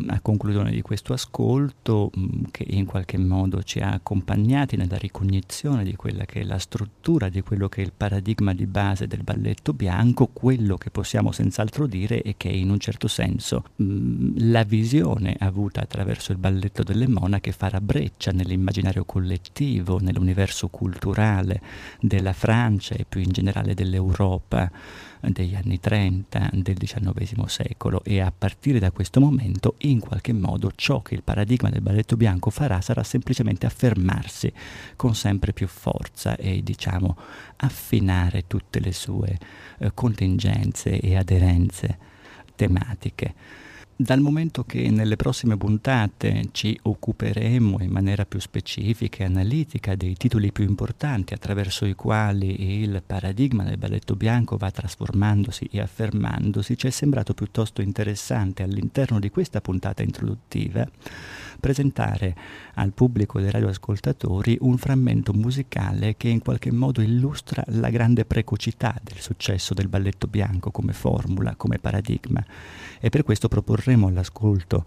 [0.08, 2.12] A conclusione di questo ascolto
[2.52, 7.30] che in qualche modo ci ha accompagnati nella ricognizione di quella che è la struttura,
[7.30, 11.88] di quello che è il paradigma di base del balletto bianco, quello che possiamo senz'altro
[11.88, 17.54] dire è che in un certo senso la visione avuta attraverso il balletto delle monache
[17.54, 21.62] farà breccia nell'immaginario collettivo, nell'universo culturale
[22.02, 24.70] della Francia e più in generale dell'Europa
[25.22, 30.72] degli anni 30 del XIX secolo e a partire da questo momento in qualche modo
[30.76, 34.52] ciò che il paradigma del balletto bianco farà sarà semplicemente affermarsi
[34.96, 37.18] con sempre più forza e diciamo
[37.58, 39.38] affinare tutte le sue
[39.80, 41.98] eh, contingenze e aderenze
[42.56, 43.34] tematiche.
[44.00, 50.16] Dal momento che nelle prossime puntate ci occuperemo in maniera più specifica e analitica dei
[50.16, 56.78] titoli più importanti attraverso i quali il paradigma del balletto bianco va trasformandosi e affermandosi,
[56.78, 60.88] ci è sembrato piuttosto interessante all'interno di questa puntata introduttiva
[61.58, 62.36] presentare
[62.76, 68.96] al pubblico dei radioascoltatori un frammento musicale che in qualche modo illustra la grande precocità
[69.02, 72.44] del successo del balletto bianco come formula, come paradigma
[73.00, 74.86] e per questo proporremo all'ascolto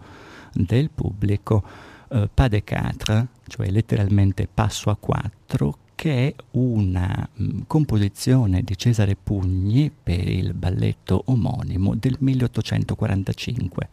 [0.53, 1.63] del pubblico
[2.09, 8.63] eh, Pas de quatre, cioè letteralmente passo a quattro, che è una mh, mm, composizione
[8.63, 13.89] di Cesare Pugni per il balletto omonimo del 1845.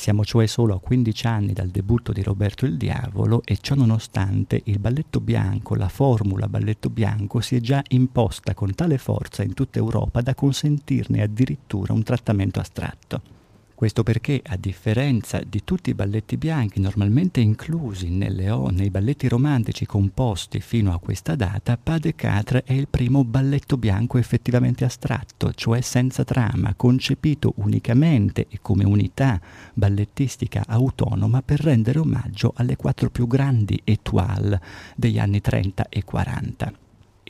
[0.00, 4.62] Siamo cioè solo a 15 anni dal debutto di Roberto il Diavolo e ciò nonostante
[4.64, 9.52] il balletto bianco, la formula balletto bianco si è già imposta con tale forza in
[9.52, 13.39] tutta Europa da consentirne addirittura un trattamento astratto.
[13.80, 19.26] Questo perché, a differenza di tutti i balletti bianchi normalmente inclusi nelle o nei balletti
[19.26, 24.84] romantici composti fino a questa data, Pas de Quatre è il primo balletto bianco effettivamente
[24.84, 29.40] astratto, cioè senza trama, concepito unicamente e come unità
[29.72, 34.58] ballettistica autonoma per rendere omaggio alle quattro più grandi étoiles
[34.94, 36.79] degli anni 30 e 40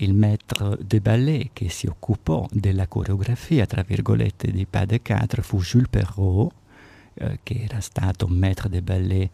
[0.01, 5.43] il maître de ballet che si occupò della coreografia, tra virgolette, di Pas de Quatre
[5.43, 6.53] fu Jules Perrault,
[7.15, 9.31] eh, che era stato maître de ballet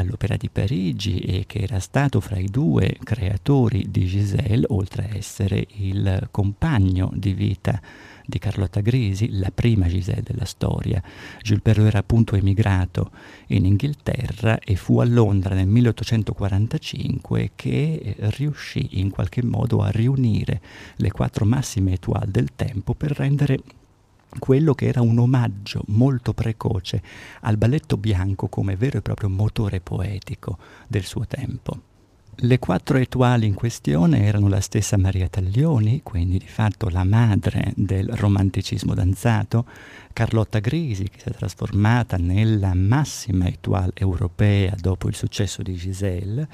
[0.00, 5.16] all'Opera di Parigi e che era stato fra i due creatori di Giselle, oltre a
[5.16, 7.80] essere il compagno di vita
[8.26, 11.02] di Carlotta Grisi, la prima Giselle della storia.
[11.42, 13.10] Jules Perrault era appunto emigrato
[13.48, 20.60] in Inghilterra e fu a Londra nel 1845 che riuscì in qualche modo a riunire
[20.96, 23.58] le quattro massime étoile del tempo per rendere
[24.38, 27.02] quello che era un omaggio molto precoce
[27.40, 31.88] al balletto bianco come vero e proprio motore poetico del suo tempo.
[32.42, 37.74] Le quattro etuali in questione erano la stessa Maria Taglioni, quindi di fatto la madre
[37.76, 39.66] del romanticismo danzato,
[40.14, 46.48] Carlotta Grisi, che si è trasformata nella massima etuale europea dopo il successo di Giselle,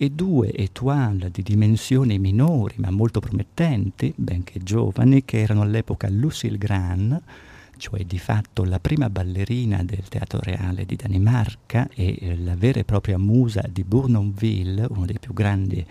[0.00, 6.56] e due étoile di dimensioni minori ma molto promettenti, benché giovani, che erano all'epoca Lucille
[6.56, 7.20] Gran,
[7.76, 12.78] cioè di fatto la prima ballerina del Teatro Reale di Danimarca e eh, la vera
[12.78, 15.84] e propria musa di Bournonville, uno dei più grandi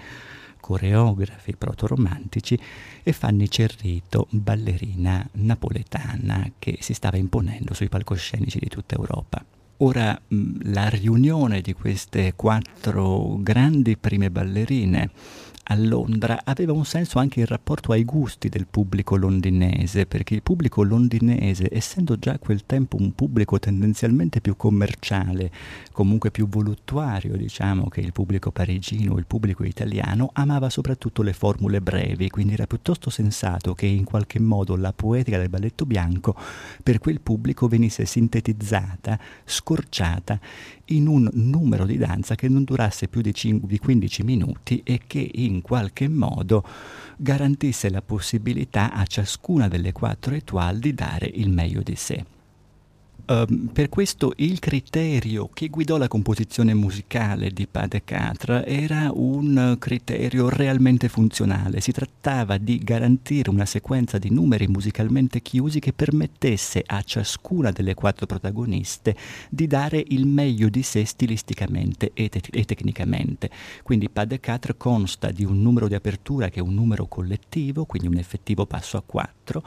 [0.61, 2.57] coreografi proto-romantici,
[3.03, 9.56] e Fanny Cerrito, ballerina napoletana che si stava imponendo sui palcoscenici di tutta Europa.
[9.79, 10.19] Ora,
[10.63, 15.11] la riunione di queste quattro grandi prime ballerine
[15.69, 20.41] a Londra aveva un senso anche in rapporto ai gusti del pubblico londinese, perché il
[20.41, 25.51] pubblico londinese, essendo già a quel tempo un pubblico tendenzialmente più commerciale,
[25.91, 31.33] comunque più voluttuario, diciamo, che il pubblico parigino o il pubblico italiano, amava soprattutto le
[31.33, 36.33] formule brevi, quindi era piuttosto sensato che in qualche modo la poetica del balletto bianco
[36.81, 40.39] per quel pubblico venisse sintetizzata, scorciata
[40.87, 45.01] in un numero di danza che non durasse più di, 5, di 15 minuti e
[45.07, 46.63] che in qualche modo
[47.17, 52.36] garantisse la possibilità a ciascuna delle quattro étoile di dare il meglio di sé.
[53.29, 59.11] Uh, per questo il criterio che guidò la composizione musicale di Pas de Quatre era
[59.13, 61.81] un criterio realmente funzionale.
[61.81, 67.95] Si trattava di garantire una sequenza di numeri musicalmente chiusi che permettesse a ciascuna delle
[67.95, 69.13] quattro protagoniste
[69.49, 73.49] di dare il meglio di sé stilisticamente e, te- e tecnicamente.
[73.83, 77.83] Quindi Pas de Quatre consta di un numero di apertura che è un numero collettivo,
[77.83, 79.63] quindi un effettivo passo a quattro,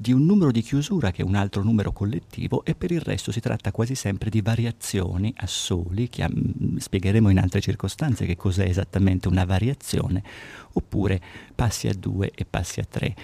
[0.00, 3.32] di un numero di chiusura che è un altro numero collettivo e per il resto
[3.32, 8.36] si tratta quasi sempre di variazioni a soli, che um, spiegheremo in altre circostanze che
[8.36, 10.22] cos'è esattamente una variazione,
[10.74, 11.20] oppure
[11.52, 13.14] passi a due e passi a tre.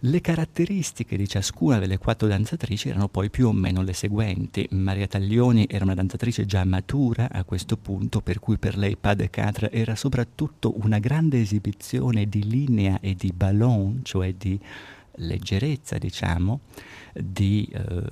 [0.00, 4.66] Le caratteristiche di ciascuna delle quattro danzatrici erano poi più o meno le seguenti.
[4.72, 9.14] Maria Taglioni era una danzatrice già matura a questo punto, per cui per lei Pas
[9.14, 14.60] de Quatre era soprattutto una grande esibizione di linea e di ballon, cioè di
[15.16, 16.60] leggerezza, diciamo,
[17.12, 18.02] di eh,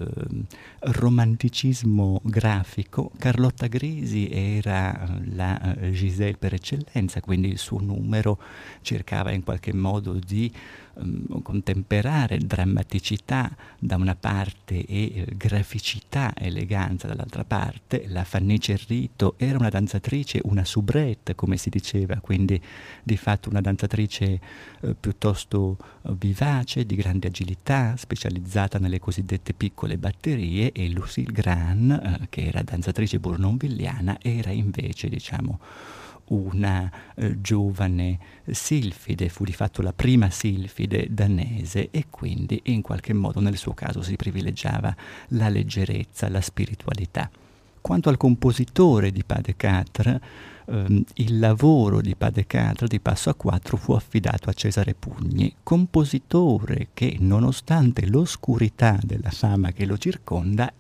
[0.81, 3.11] romanticismo grafico.
[3.19, 8.39] Carlotta Grisi era la eh, Giselle per eccellenza, quindi il suo numero
[8.83, 10.53] cercava in qualche modo di
[10.95, 18.05] um, contemperare drammaticità da una parte e eh, graficità, eleganza dall'altra parte.
[18.09, 22.61] La Fanny Cerrito era una danzatrice, una soubrette, come si diceva, quindi
[23.03, 24.41] di fatto una danzatrice
[24.81, 31.91] eh, piuttosto eh, vivace, di grande agilità, specializzata nelle cosiddette piccole batterie e Lucille Gran,
[31.91, 35.61] eh, che era danzatrice bournonvilliana, era invece, diciamo,
[36.31, 38.19] una eh, giovane
[38.51, 43.75] silfide, fu di fatto la prima silfide danese e quindi in qualche modo nel suo
[43.75, 44.95] caso si privilegiava
[45.29, 47.31] la leggerezza, la spiritualità.
[47.81, 50.21] Quanto al compositore di Pas de Quatre,
[50.71, 54.95] ehm, il lavoro di Pas de Quatre, di Passo a Quattro, fu affidato a Cesare
[54.95, 60.73] Pugni, compositore che, nonostante l'oscurità della fama che lo circonda,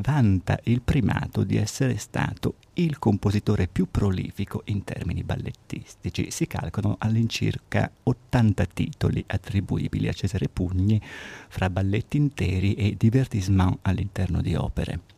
[0.00, 6.30] vanta il primato di essere stato il compositore più prolifico in termini ballettistici.
[6.30, 11.00] Si calcolano all'incirca 80 titoli attribuibili a Cesare Pugni
[11.48, 15.15] fra balletti interi e divertissement all'interno di opere.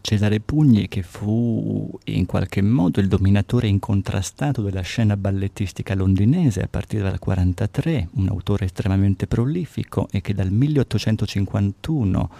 [0.00, 6.68] Cesare Pugni, che fu in qualche modo il dominatore incontrastato della scena ballettistica londinese a
[6.68, 12.30] partire dal 1943, un autore estremamente prolifico e che dal 1851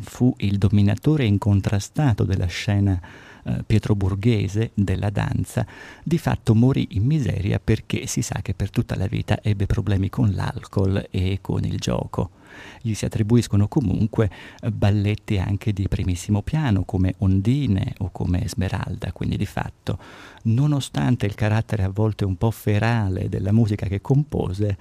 [0.00, 3.00] fu il dominatore incontrastato della scena
[3.44, 5.66] eh, pietroburghese della danza,
[6.02, 10.08] di fatto morì in miseria perché si sa che per tutta la vita ebbe problemi
[10.08, 12.30] con l'alcol e con il gioco.
[12.80, 19.12] Gli si attribuiscono comunque eh, balletti anche di primissimo piano come Ondine o come Esmeralda,
[19.12, 19.98] quindi di fatto,
[20.44, 24.76] nonostante il carattere a volte un po' ferale della musica che compose,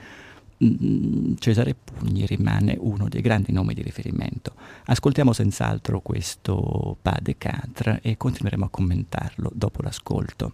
[0.64, 4.54] Mm, Cesare Pugni rimane uno dei grandi nomi di riferimento.
[4.86, 10.54] Ascoltiamo senz'altro questo Pas de Quatre e continueremo a commentarlo dopo l'ascolto.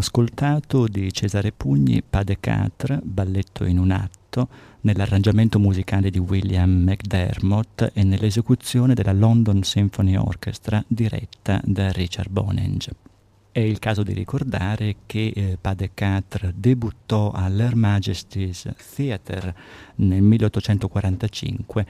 [0.00, 4.48] Ascoltato di Cesare Pugni Pas de Quatre, balletto in un atto,
[4.80, 13.09] nell'arrangiamento musicale di William McDermott e nell'esecuzione della London Symphony Orchestra diretta da Richard Bonenge.
[13.52, 19.52] È il caso di ricordare che eh, Pas de Quatre debuttò all'Her Majesty's Theatre
[19.96, 21.84] nel 1845,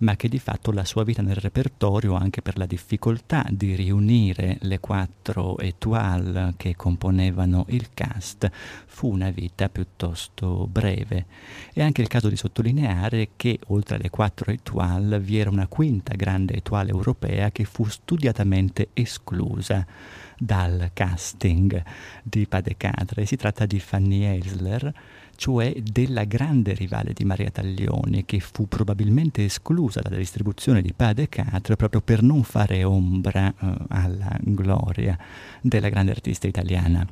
[0.00, 4.58] ma che di fatto la sua vita nel repertorio, anche per la difficoltà di riunire
[4.60, 8.50] le quattro étoiles che componevano il cast,
[8.84, 11.24] fu una vita piuttosto breve.
[11.72, 16.14] È anche il caso di sottolineare che oltre alle quattro étoiles vi era una quinta
[16.14, 19.86] grande étoile europea che fu studiatamente esclusa
[20.38, 21.82] dal casting
[22.22, 23.26] di Padecadre.
[23.26, 24.92] Si tratta di Fanny Elsler,
[25.36, 31.76] cioè della grande rivale di Maria Taglioni, che fu probabilmente esclusa dalla distribuzione di Padecadre
[31.76, 35.18] proprio per non fare ombra uh, alla gloria
[35.60, 37.06] della grande artista italiana.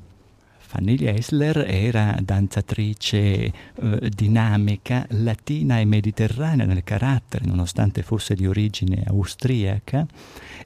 [0.74, 9.04] Fanny Liesler era danzatrice eh, dinamica, latina e mediterranea nel carattere, nonostante fosse di origine
[9.06, 10.04] austriaca,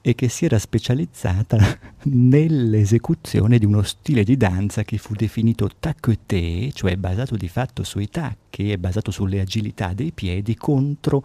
[0.00, 1.58] e che si era specializzata
[2.04, 8.08] nell'esecuzione di uno stile di danza che fu definito tacqueté, cioè basato di fatto sui
[8.08, 11.22] tacchi e basato sulle agilità dei piedi, contro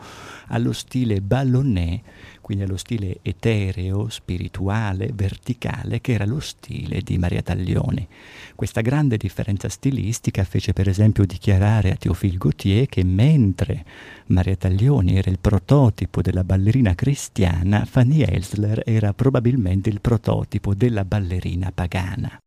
[0.47, 2.01] allo stile ballonné
[2.43, 8.05] quindi allo stile etereo, spirituale, verticale, che era lo stile di Maria Taglioni.
[8.53, 13.85] Questa grande differenza stilistica fece per esempio dichiarare a Théophile Gautier che mentre
[14.27, 21.05] Maria Taglioni era il prototipo della ballerina cristiana, Fanny Elsler era probabilmente il prototipo della
[21.05, 22.42] ballerina pagana.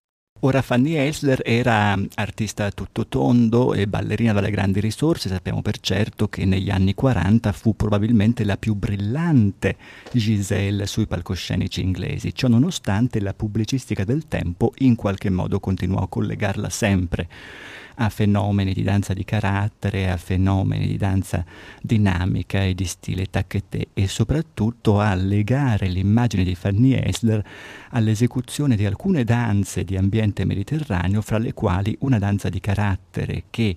[0.46, 6.28] Ora Fanny Elsler era artista tutto tondo e ballerina dalle grandi risorse, sappiamo per certo
[6.28, 9.76] che negli anni 40 fu probabilmente la più brillante
[10.12, 12.32] Giselle sui palcoscenici inglesi.
[12.32, 17.28] Ciò nonostante la pubblicistica del tempo in qualche modo continuò a collegarla sempre
[17.96, 21.44] a fenomeni di danza di carattere, a fenomeni di danza
[21.80, 27.44] dinamica e di stile taccheté e soprattutto a legare l'immagine di Fanny Esler
[27.90, 33.74] all'esecuzione di alcune danze di ambiente mediterraneo, fra le quali una danza di carattere che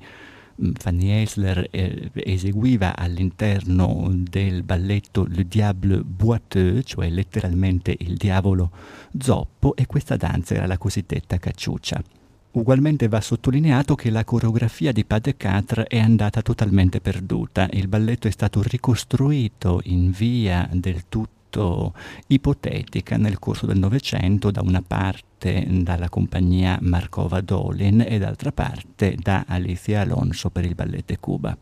[0.62, 8.72] mm, Fanny Esler eh, eseguiva all'interno del balletto Le Diable Boiteux, cioè letteralmente il diavolo
[9.18, 12.19] zoppo, e questa danza era la cosiddetta cacciuccia.
[12.52, 17.70] Ugualmente va sottolineato che la coreografia di Pas de è andata totalmente perduta.
[17.72, 21.94] Il balletto è stato ricostruito in via del tutto
[22.26, 29.16] ipotetica nel corso del Novecento, da una parte dalla compagnia Markova Dolin e d'altra parte
[29.16, 31.56] da Alicia Alonso per il Ballet Cuba.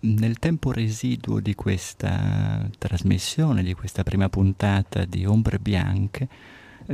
[0.00, 6.28] Nel tempo residuo di questa trasmissione, di questa prima puntata di Ombre Bianche,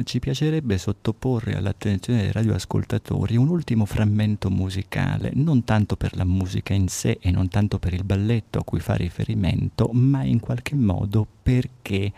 [0.04, 6.74] ci piacerebbe sottoporre all'attenzione dei radioascoltatori un ultimo frammento musicale, non tanto per la musica
[6.74, 10.74] in sé e non tanto per il balletto a cui fa riferimento, ma in qualche
[10.74, 12.12] modo perché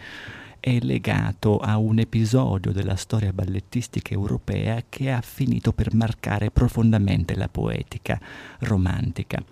[0.61, 7.35] è legato a un episodio della storia ballettistica europea che ha finito per marcare profondamente
[7.35, 8.20] la poetica
[8.61, 9.43] romantica.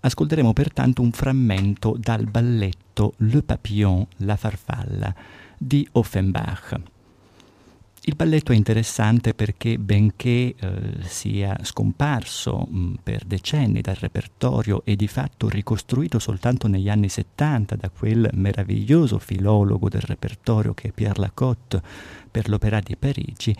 [0.00, 5.14] Ascolteremo pertanto un frammento dal balletto Le Papillon, la farfalla
[5.56, 6.97] di Offenbach.
[8.02, 10.54] Il balletto è interessante perché benché eh,
[11.02, 17.76] sia scomparso mh, per decenni dal repertorio e di fatto ricostruito soltanto negli anni 70
[17.76, 21.82] da quel meraviglioso filologo del repertorio che è Pierre Lacotte
[22.30, 23.54] per l'Opéra di Parigi,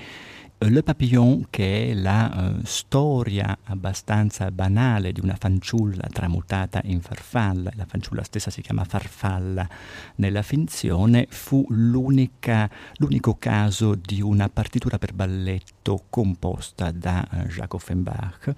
[0.60, 7.70] le Papillon, che è la uh, storia abbastanza banale di una fanciulla tramutata in farfalla,
[7.76, 9.68] la fanciulla stessa si chiama farfalla
[10.16, 18.54] nella finzione, fu l'unico caso di una partitura per balletto composta da uh, Jacques Offenbach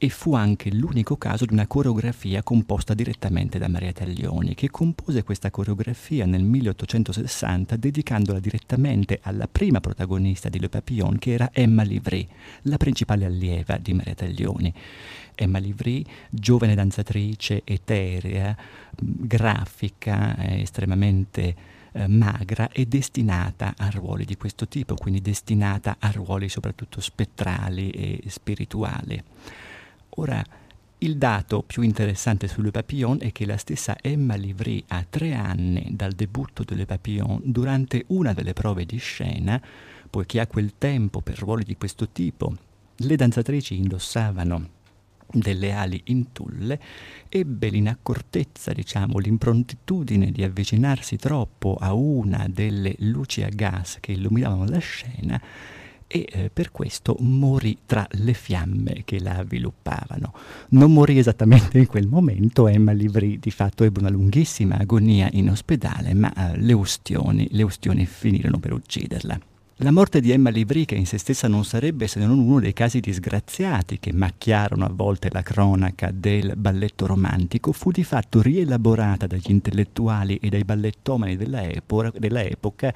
[0.00, 5.24] e fu anche l'unico caso di una coreografia composta direttamente da Maria Taglioni, che compose
[5.24, 11.82] questa coreografia nel 1860 dedicandola direttamente alla prima protagonista di Le Papillon, che era Emma
[11.82, 12.26] Livry,
[12.62, 14.72] la principale allieva di Maria Taglioni.
[15.34, 18.56] Emma Livry, giovane danzatrice, eterea,
[18.96, 21.54] grafica, estremamente
[21.90, 27.90] eh, magra e destinata a ruoli di questo tipo, quindi destinata a ruoli soprattutto spettrali
[27.90, 29.22] e spirituali.
[30.18, 30.44] Ora,
[30.98, 35.32] il dato più interessante su Le Papillon è che la stessa Emma Livry, a tre
[35.32, 39.62] anni dal debutto de Le Papillon, durante una delle prove di scena,
[40.10, 42.52] poiché a quel tempo per ruoli di questo tipo
[42.96, 44.70] le danzatrici indossavano
[45.30, 46.80] delle ali in tulle,
[47.28, 54.64] ebbe l'inaccortezza, diciamo, l'improntitudine di avvicinarsi troppo a una delle luci a gas che illuminavano
[54.64, 55.40] la scena
[56.08, 60.32] e eh, per questo morì tra le fiamme che la avviluppavano.
[60.70, 65.50] Non morì esattamente in quel momento, Emma Livry di fatto ebbe una lunghissima agonia in
[65.50, 69.38] ospedale, ma eh, le, ustioni, le ustioni finirono per ucciderla.
[69.82, 72.72] La morte di Emma Livry, che in se stessa non sarebbe se non uno dei
[72.72, 79.28] casi disgraziati che macchiarono a volte la cronaca del balletto romantico, fu di fatto rielaborata
[79.28, 82.92] dagli intellettuali e dai ballettomani della, epoca, della epoca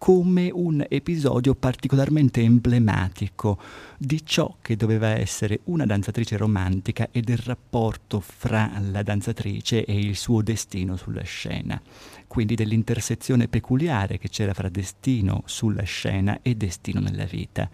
[0.00, 3.58] come un episodio particolarmente emblematico
[3.98, 9.98] di ciò che doveva essere una danzatrice romantica e del rapporto fra la danzatrice e
[9.98, 11.78] il suo destino sulla scena,
[12.26, 17.68] quindi dell'intersezione peculiare che c'era fra destino sulla scena e destino nella vita.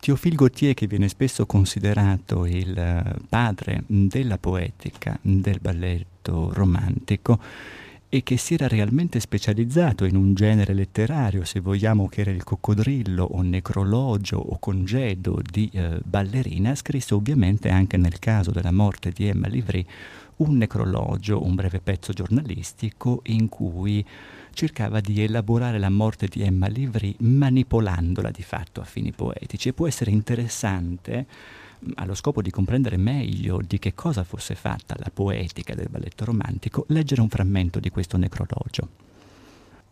[0.00, 7.38] Théophile Gautier, che viene spesso considerato il padre della poetica del balletto romantico,
[8.12, 12.42] e che si era realmente specializzato in un genere letterario, se vogliamo che era il
[12.42, 19.12] coccodrillo o necrologio o congedo di eh, ballerina, scrisse ovviamente anche nel caso della morte
[19.12, 19.86] di Emma Livry
[20.38, 24.04] un necrologio, un breve pezzo giornalistico in cui
[24.52, 29.68] cercava di elaborare la morte di Emma Livry manipolandola di fatto a fini poetici.
[29.68, 31.26] E può essere interessante
[31.94, 36.84] allo scopo di comprendere meglio di che cosa fosse fatta la poetica del balletto romantico,
[36.88, 39.08] leggere un frammento di questo necrologio.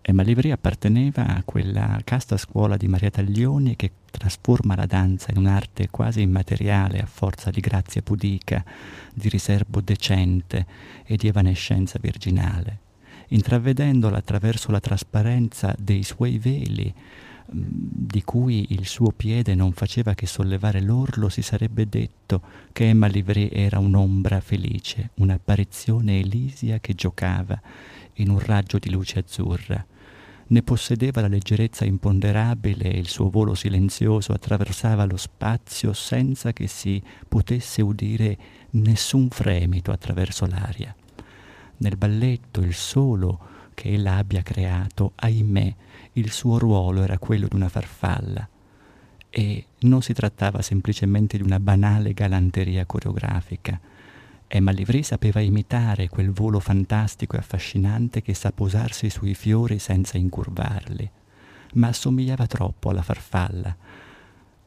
[0.00, 5.36] Emma Livry apparteneva a quella casta scuola di Maria Taglioni che trasforma la danza in
[5.36, 8.64] un'arte quasi immateriale a forza di grazia pudica,
[9.12, 10.66] di riservo decente
[11.04, 12.78] e di evanescenza virginale,
[13.28, 16.94] intravedendola attraverso la trasparenza dei suoi veli,
[17.50, 22.42] di cui il suo piede non faceva che sollevare l'orlo, si sarebbe detto
[22.72, 27.58] che Emma Livry era un'ombra felice, un'apparizione elisia che giocava
[28.14, 29.84] in un raggio di luce azzurra,
[30.50, 36.66] ne possedeva la leggerezza imponderabile e il suo volo silenzioso attraversava lo spazio senza che
[36.66, 38.38] si potesse udire
[38.70, 40.94] nessun fremito attraverso l'aria.
[41.78, 45.74] Nel balletto il solo che ella abbia creato, ahimè,
[46.18, 48.46] il suo ruolo era quello di una farfalla
[49.30, 53.78] e non si trattava semplicemente di una banale galanteria coreografica.
[54.48, 60.18] Emma Livry sapeva imitare quel volo fantastico e affascinante che sa posarsi sui fiori senza
[60.18, 61.08] incurvarli,
[61.74, 63.76] ma assomigliava troppo alla farfalla.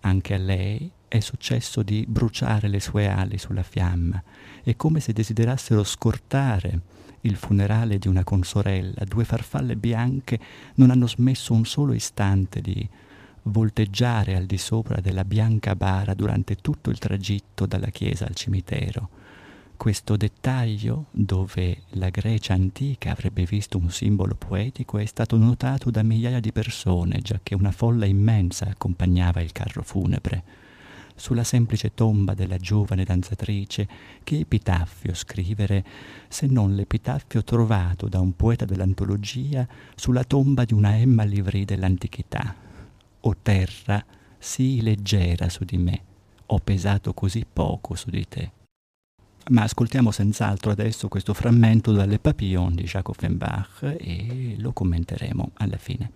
[0.02, 4.24] Anche a lei è successo di bruciare le sue ali sulla fiamma,
[4.64, 6.82] e come se desiderassero scortare
[7.22, 10.40] il funerale di una consorella, due farfalle bianche
[10.76, 12.88] non hanno smesso un solo istante di
[13.44, 19.10] volteggiare al di sopra della bianca bara durante tutto il tragitto dalla chiesa al cimitero
[19.82, 26.04] questo dettaglio, dove la Grecia antica avrebbe visto un simbolo poetico, è stato notato da
[26.04, 30.44] migliaia di persone, giacché una folla immensa accompagnava il carro funebre.
[31.22, 33.88] Sulla semplice tomba della giovane danzatrice,
[34.24, 35.86] che epitaffio scrivere
[36.28, 42.56] se non l'epitaffio trovato da un poeta dell'antologia sulla tomba di una Emma Livry dell'antichità?
[43.20, 44.04] O terra,
[44.40, 46.02] sii leggera su di me,
[46.48, 48.52] ho pesato così poco su di te.
[49.52, 55.78] Ma ascoltiamo senz'altro adesso questo frammento dalle Papillon di Jacques Offenbach e lo commenteremo alla
[55.78, 56.14] fine.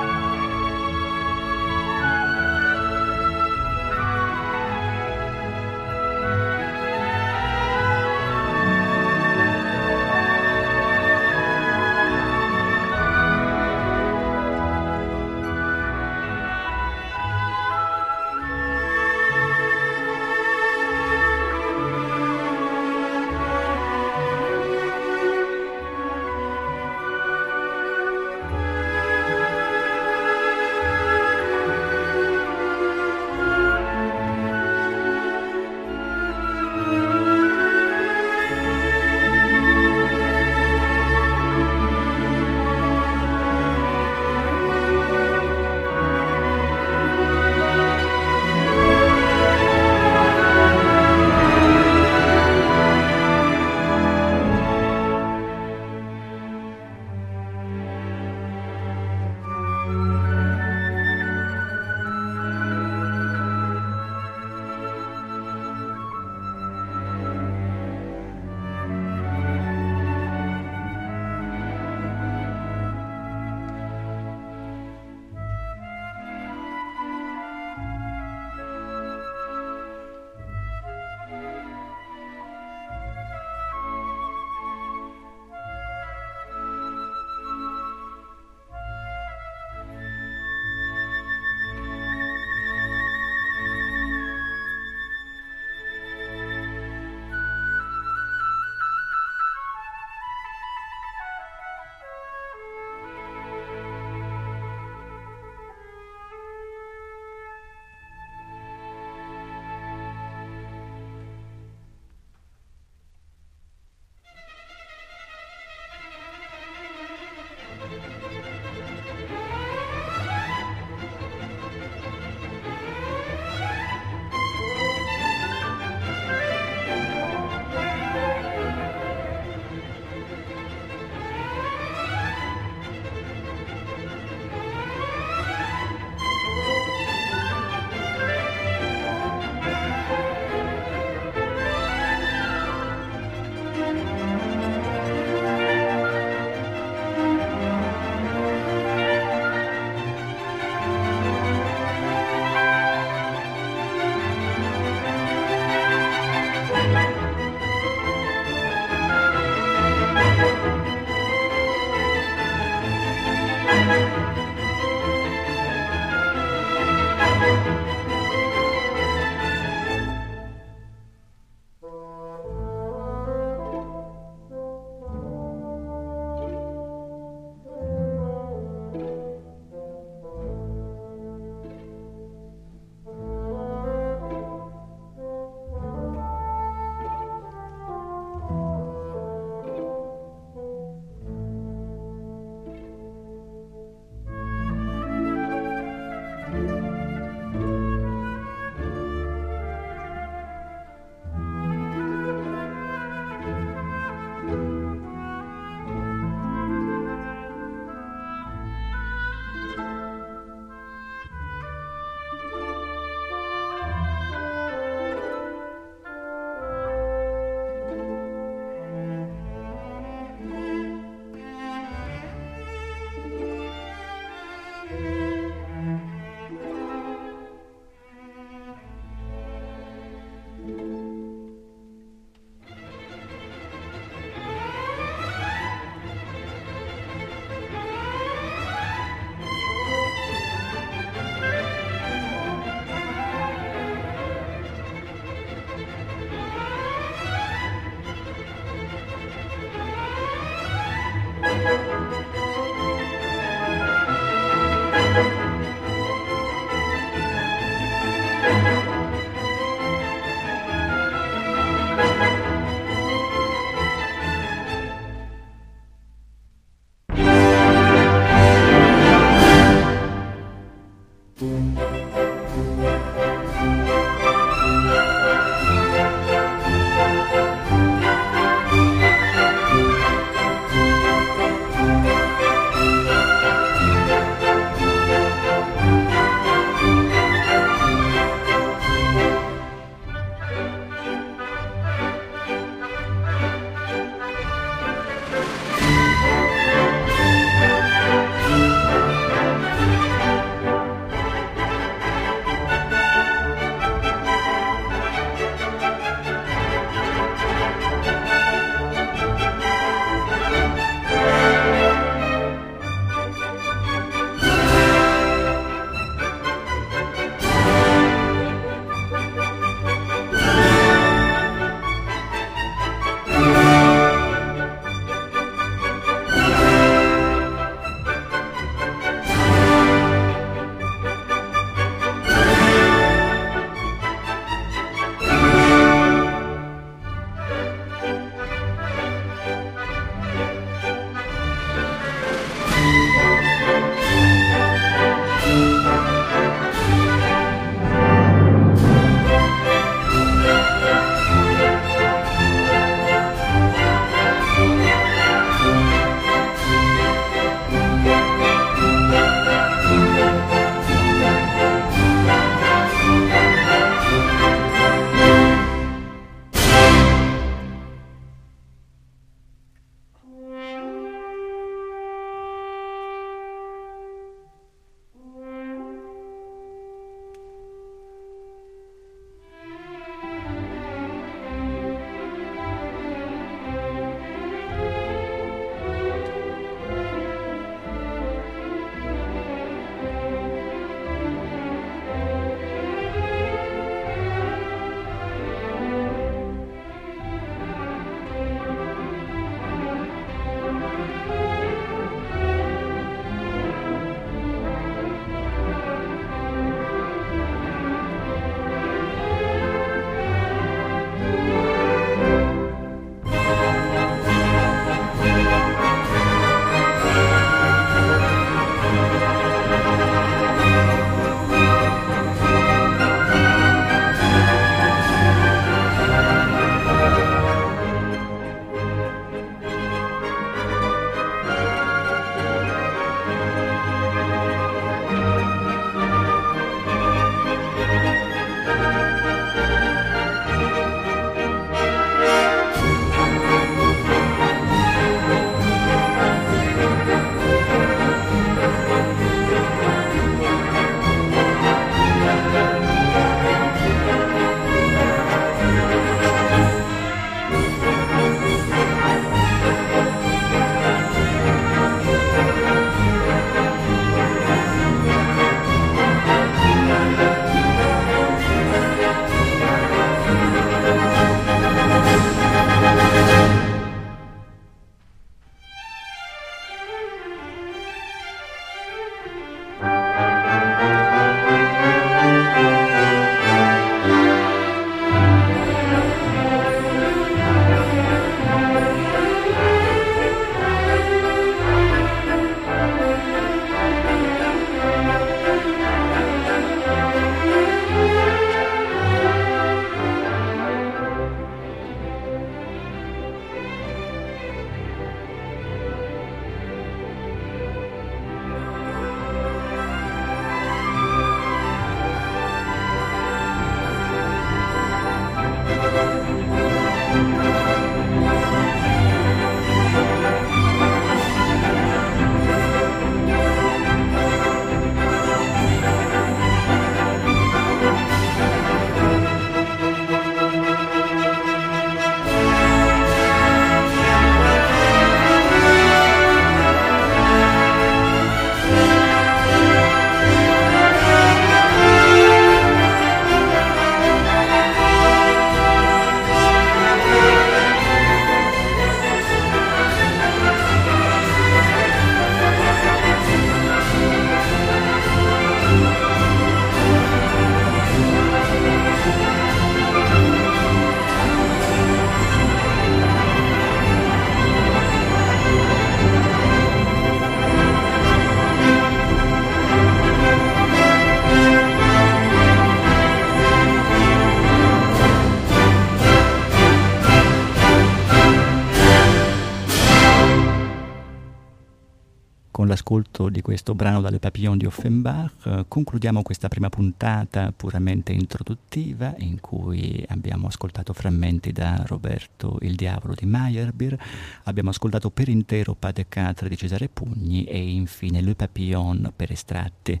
[583.20, 585.64] L'ascolto di questo brano dalle Papillon di Offenbach.
[585.68, 593.14] Concludiamo questa prima puntata puramente introduttiva in cui abbiamo ascoltato frammenti da Roberto Il Diavolo
[593.14, 593.98] di Meyerbeer,
[594.44, 596.06] abbiamo ascoltato per intero Pas de
[596.48, 600.00] di Cesare Pugni e infine Le Papillon per estratti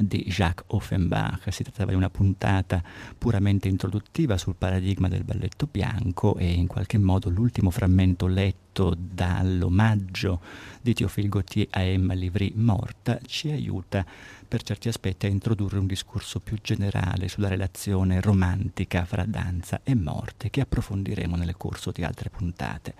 [0.00, 1.52] di Jacques Offenbach.
[1.52, 2.82] Si trattava di una puntata
[3.16, 10.40] puramente introduttiva sul paradigma del balletto bianco e in qualche modo l'ultimo frammento letto dall'omaggio
[10.80, 14.04] di Théophile Gautier a Emma Livry morta ci aiuta
[14.46, 19.94] per certi aspetti a introdurre un discorso più generale sulla relazione romantica fra danza e
[19.94, 22.94] morte che approfondiremo nel corso di altre puntate.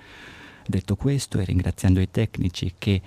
[0.66, 3.02] Detto questo e ringraziando i tecnici che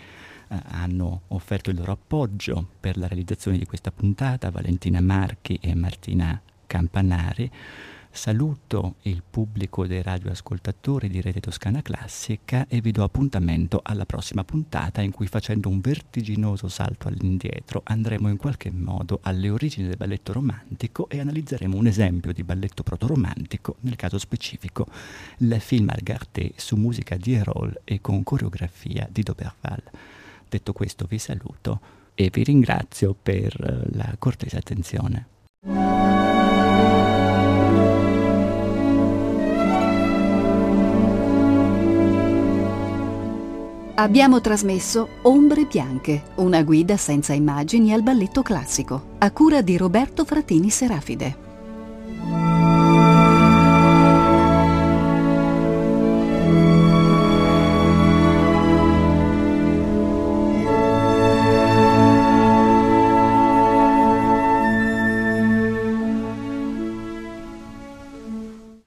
[0.65, 6.39] hanno offerto il loro appoggio per la realizzazione di questa puntata, Valentina Marchi e Martina
[6.67, 7.51] Campanari.
[8.15, 14.43] Saluto il pubblico dei radioascoltatori di Rete Toscana Classica e vi do appuntamento alla prossima
[14.43, 19.97] puntata in cui facendo un vertiginoso salto all'indietro andremo in qualche modo alle origini del
[19.97, 24.85] balletto romantico e analizzeremo un esempio di balletto protoromantico, nel caso specifico
[25.37, 29.81] la film Algarté su musica di Erol e con coreografia di Doberval.
[30.53, 31.79] Detto questo vi saluto
[32.13, 35.25] e vi ringrazio per eh, la cortese attenzione.
[43.95, 50.23] Abbiamo trasmesso Ombre Bianche, una guida senza immagini al balletto classico, a cura di Roberto
[50.23, 52.92] Fratini Serafide.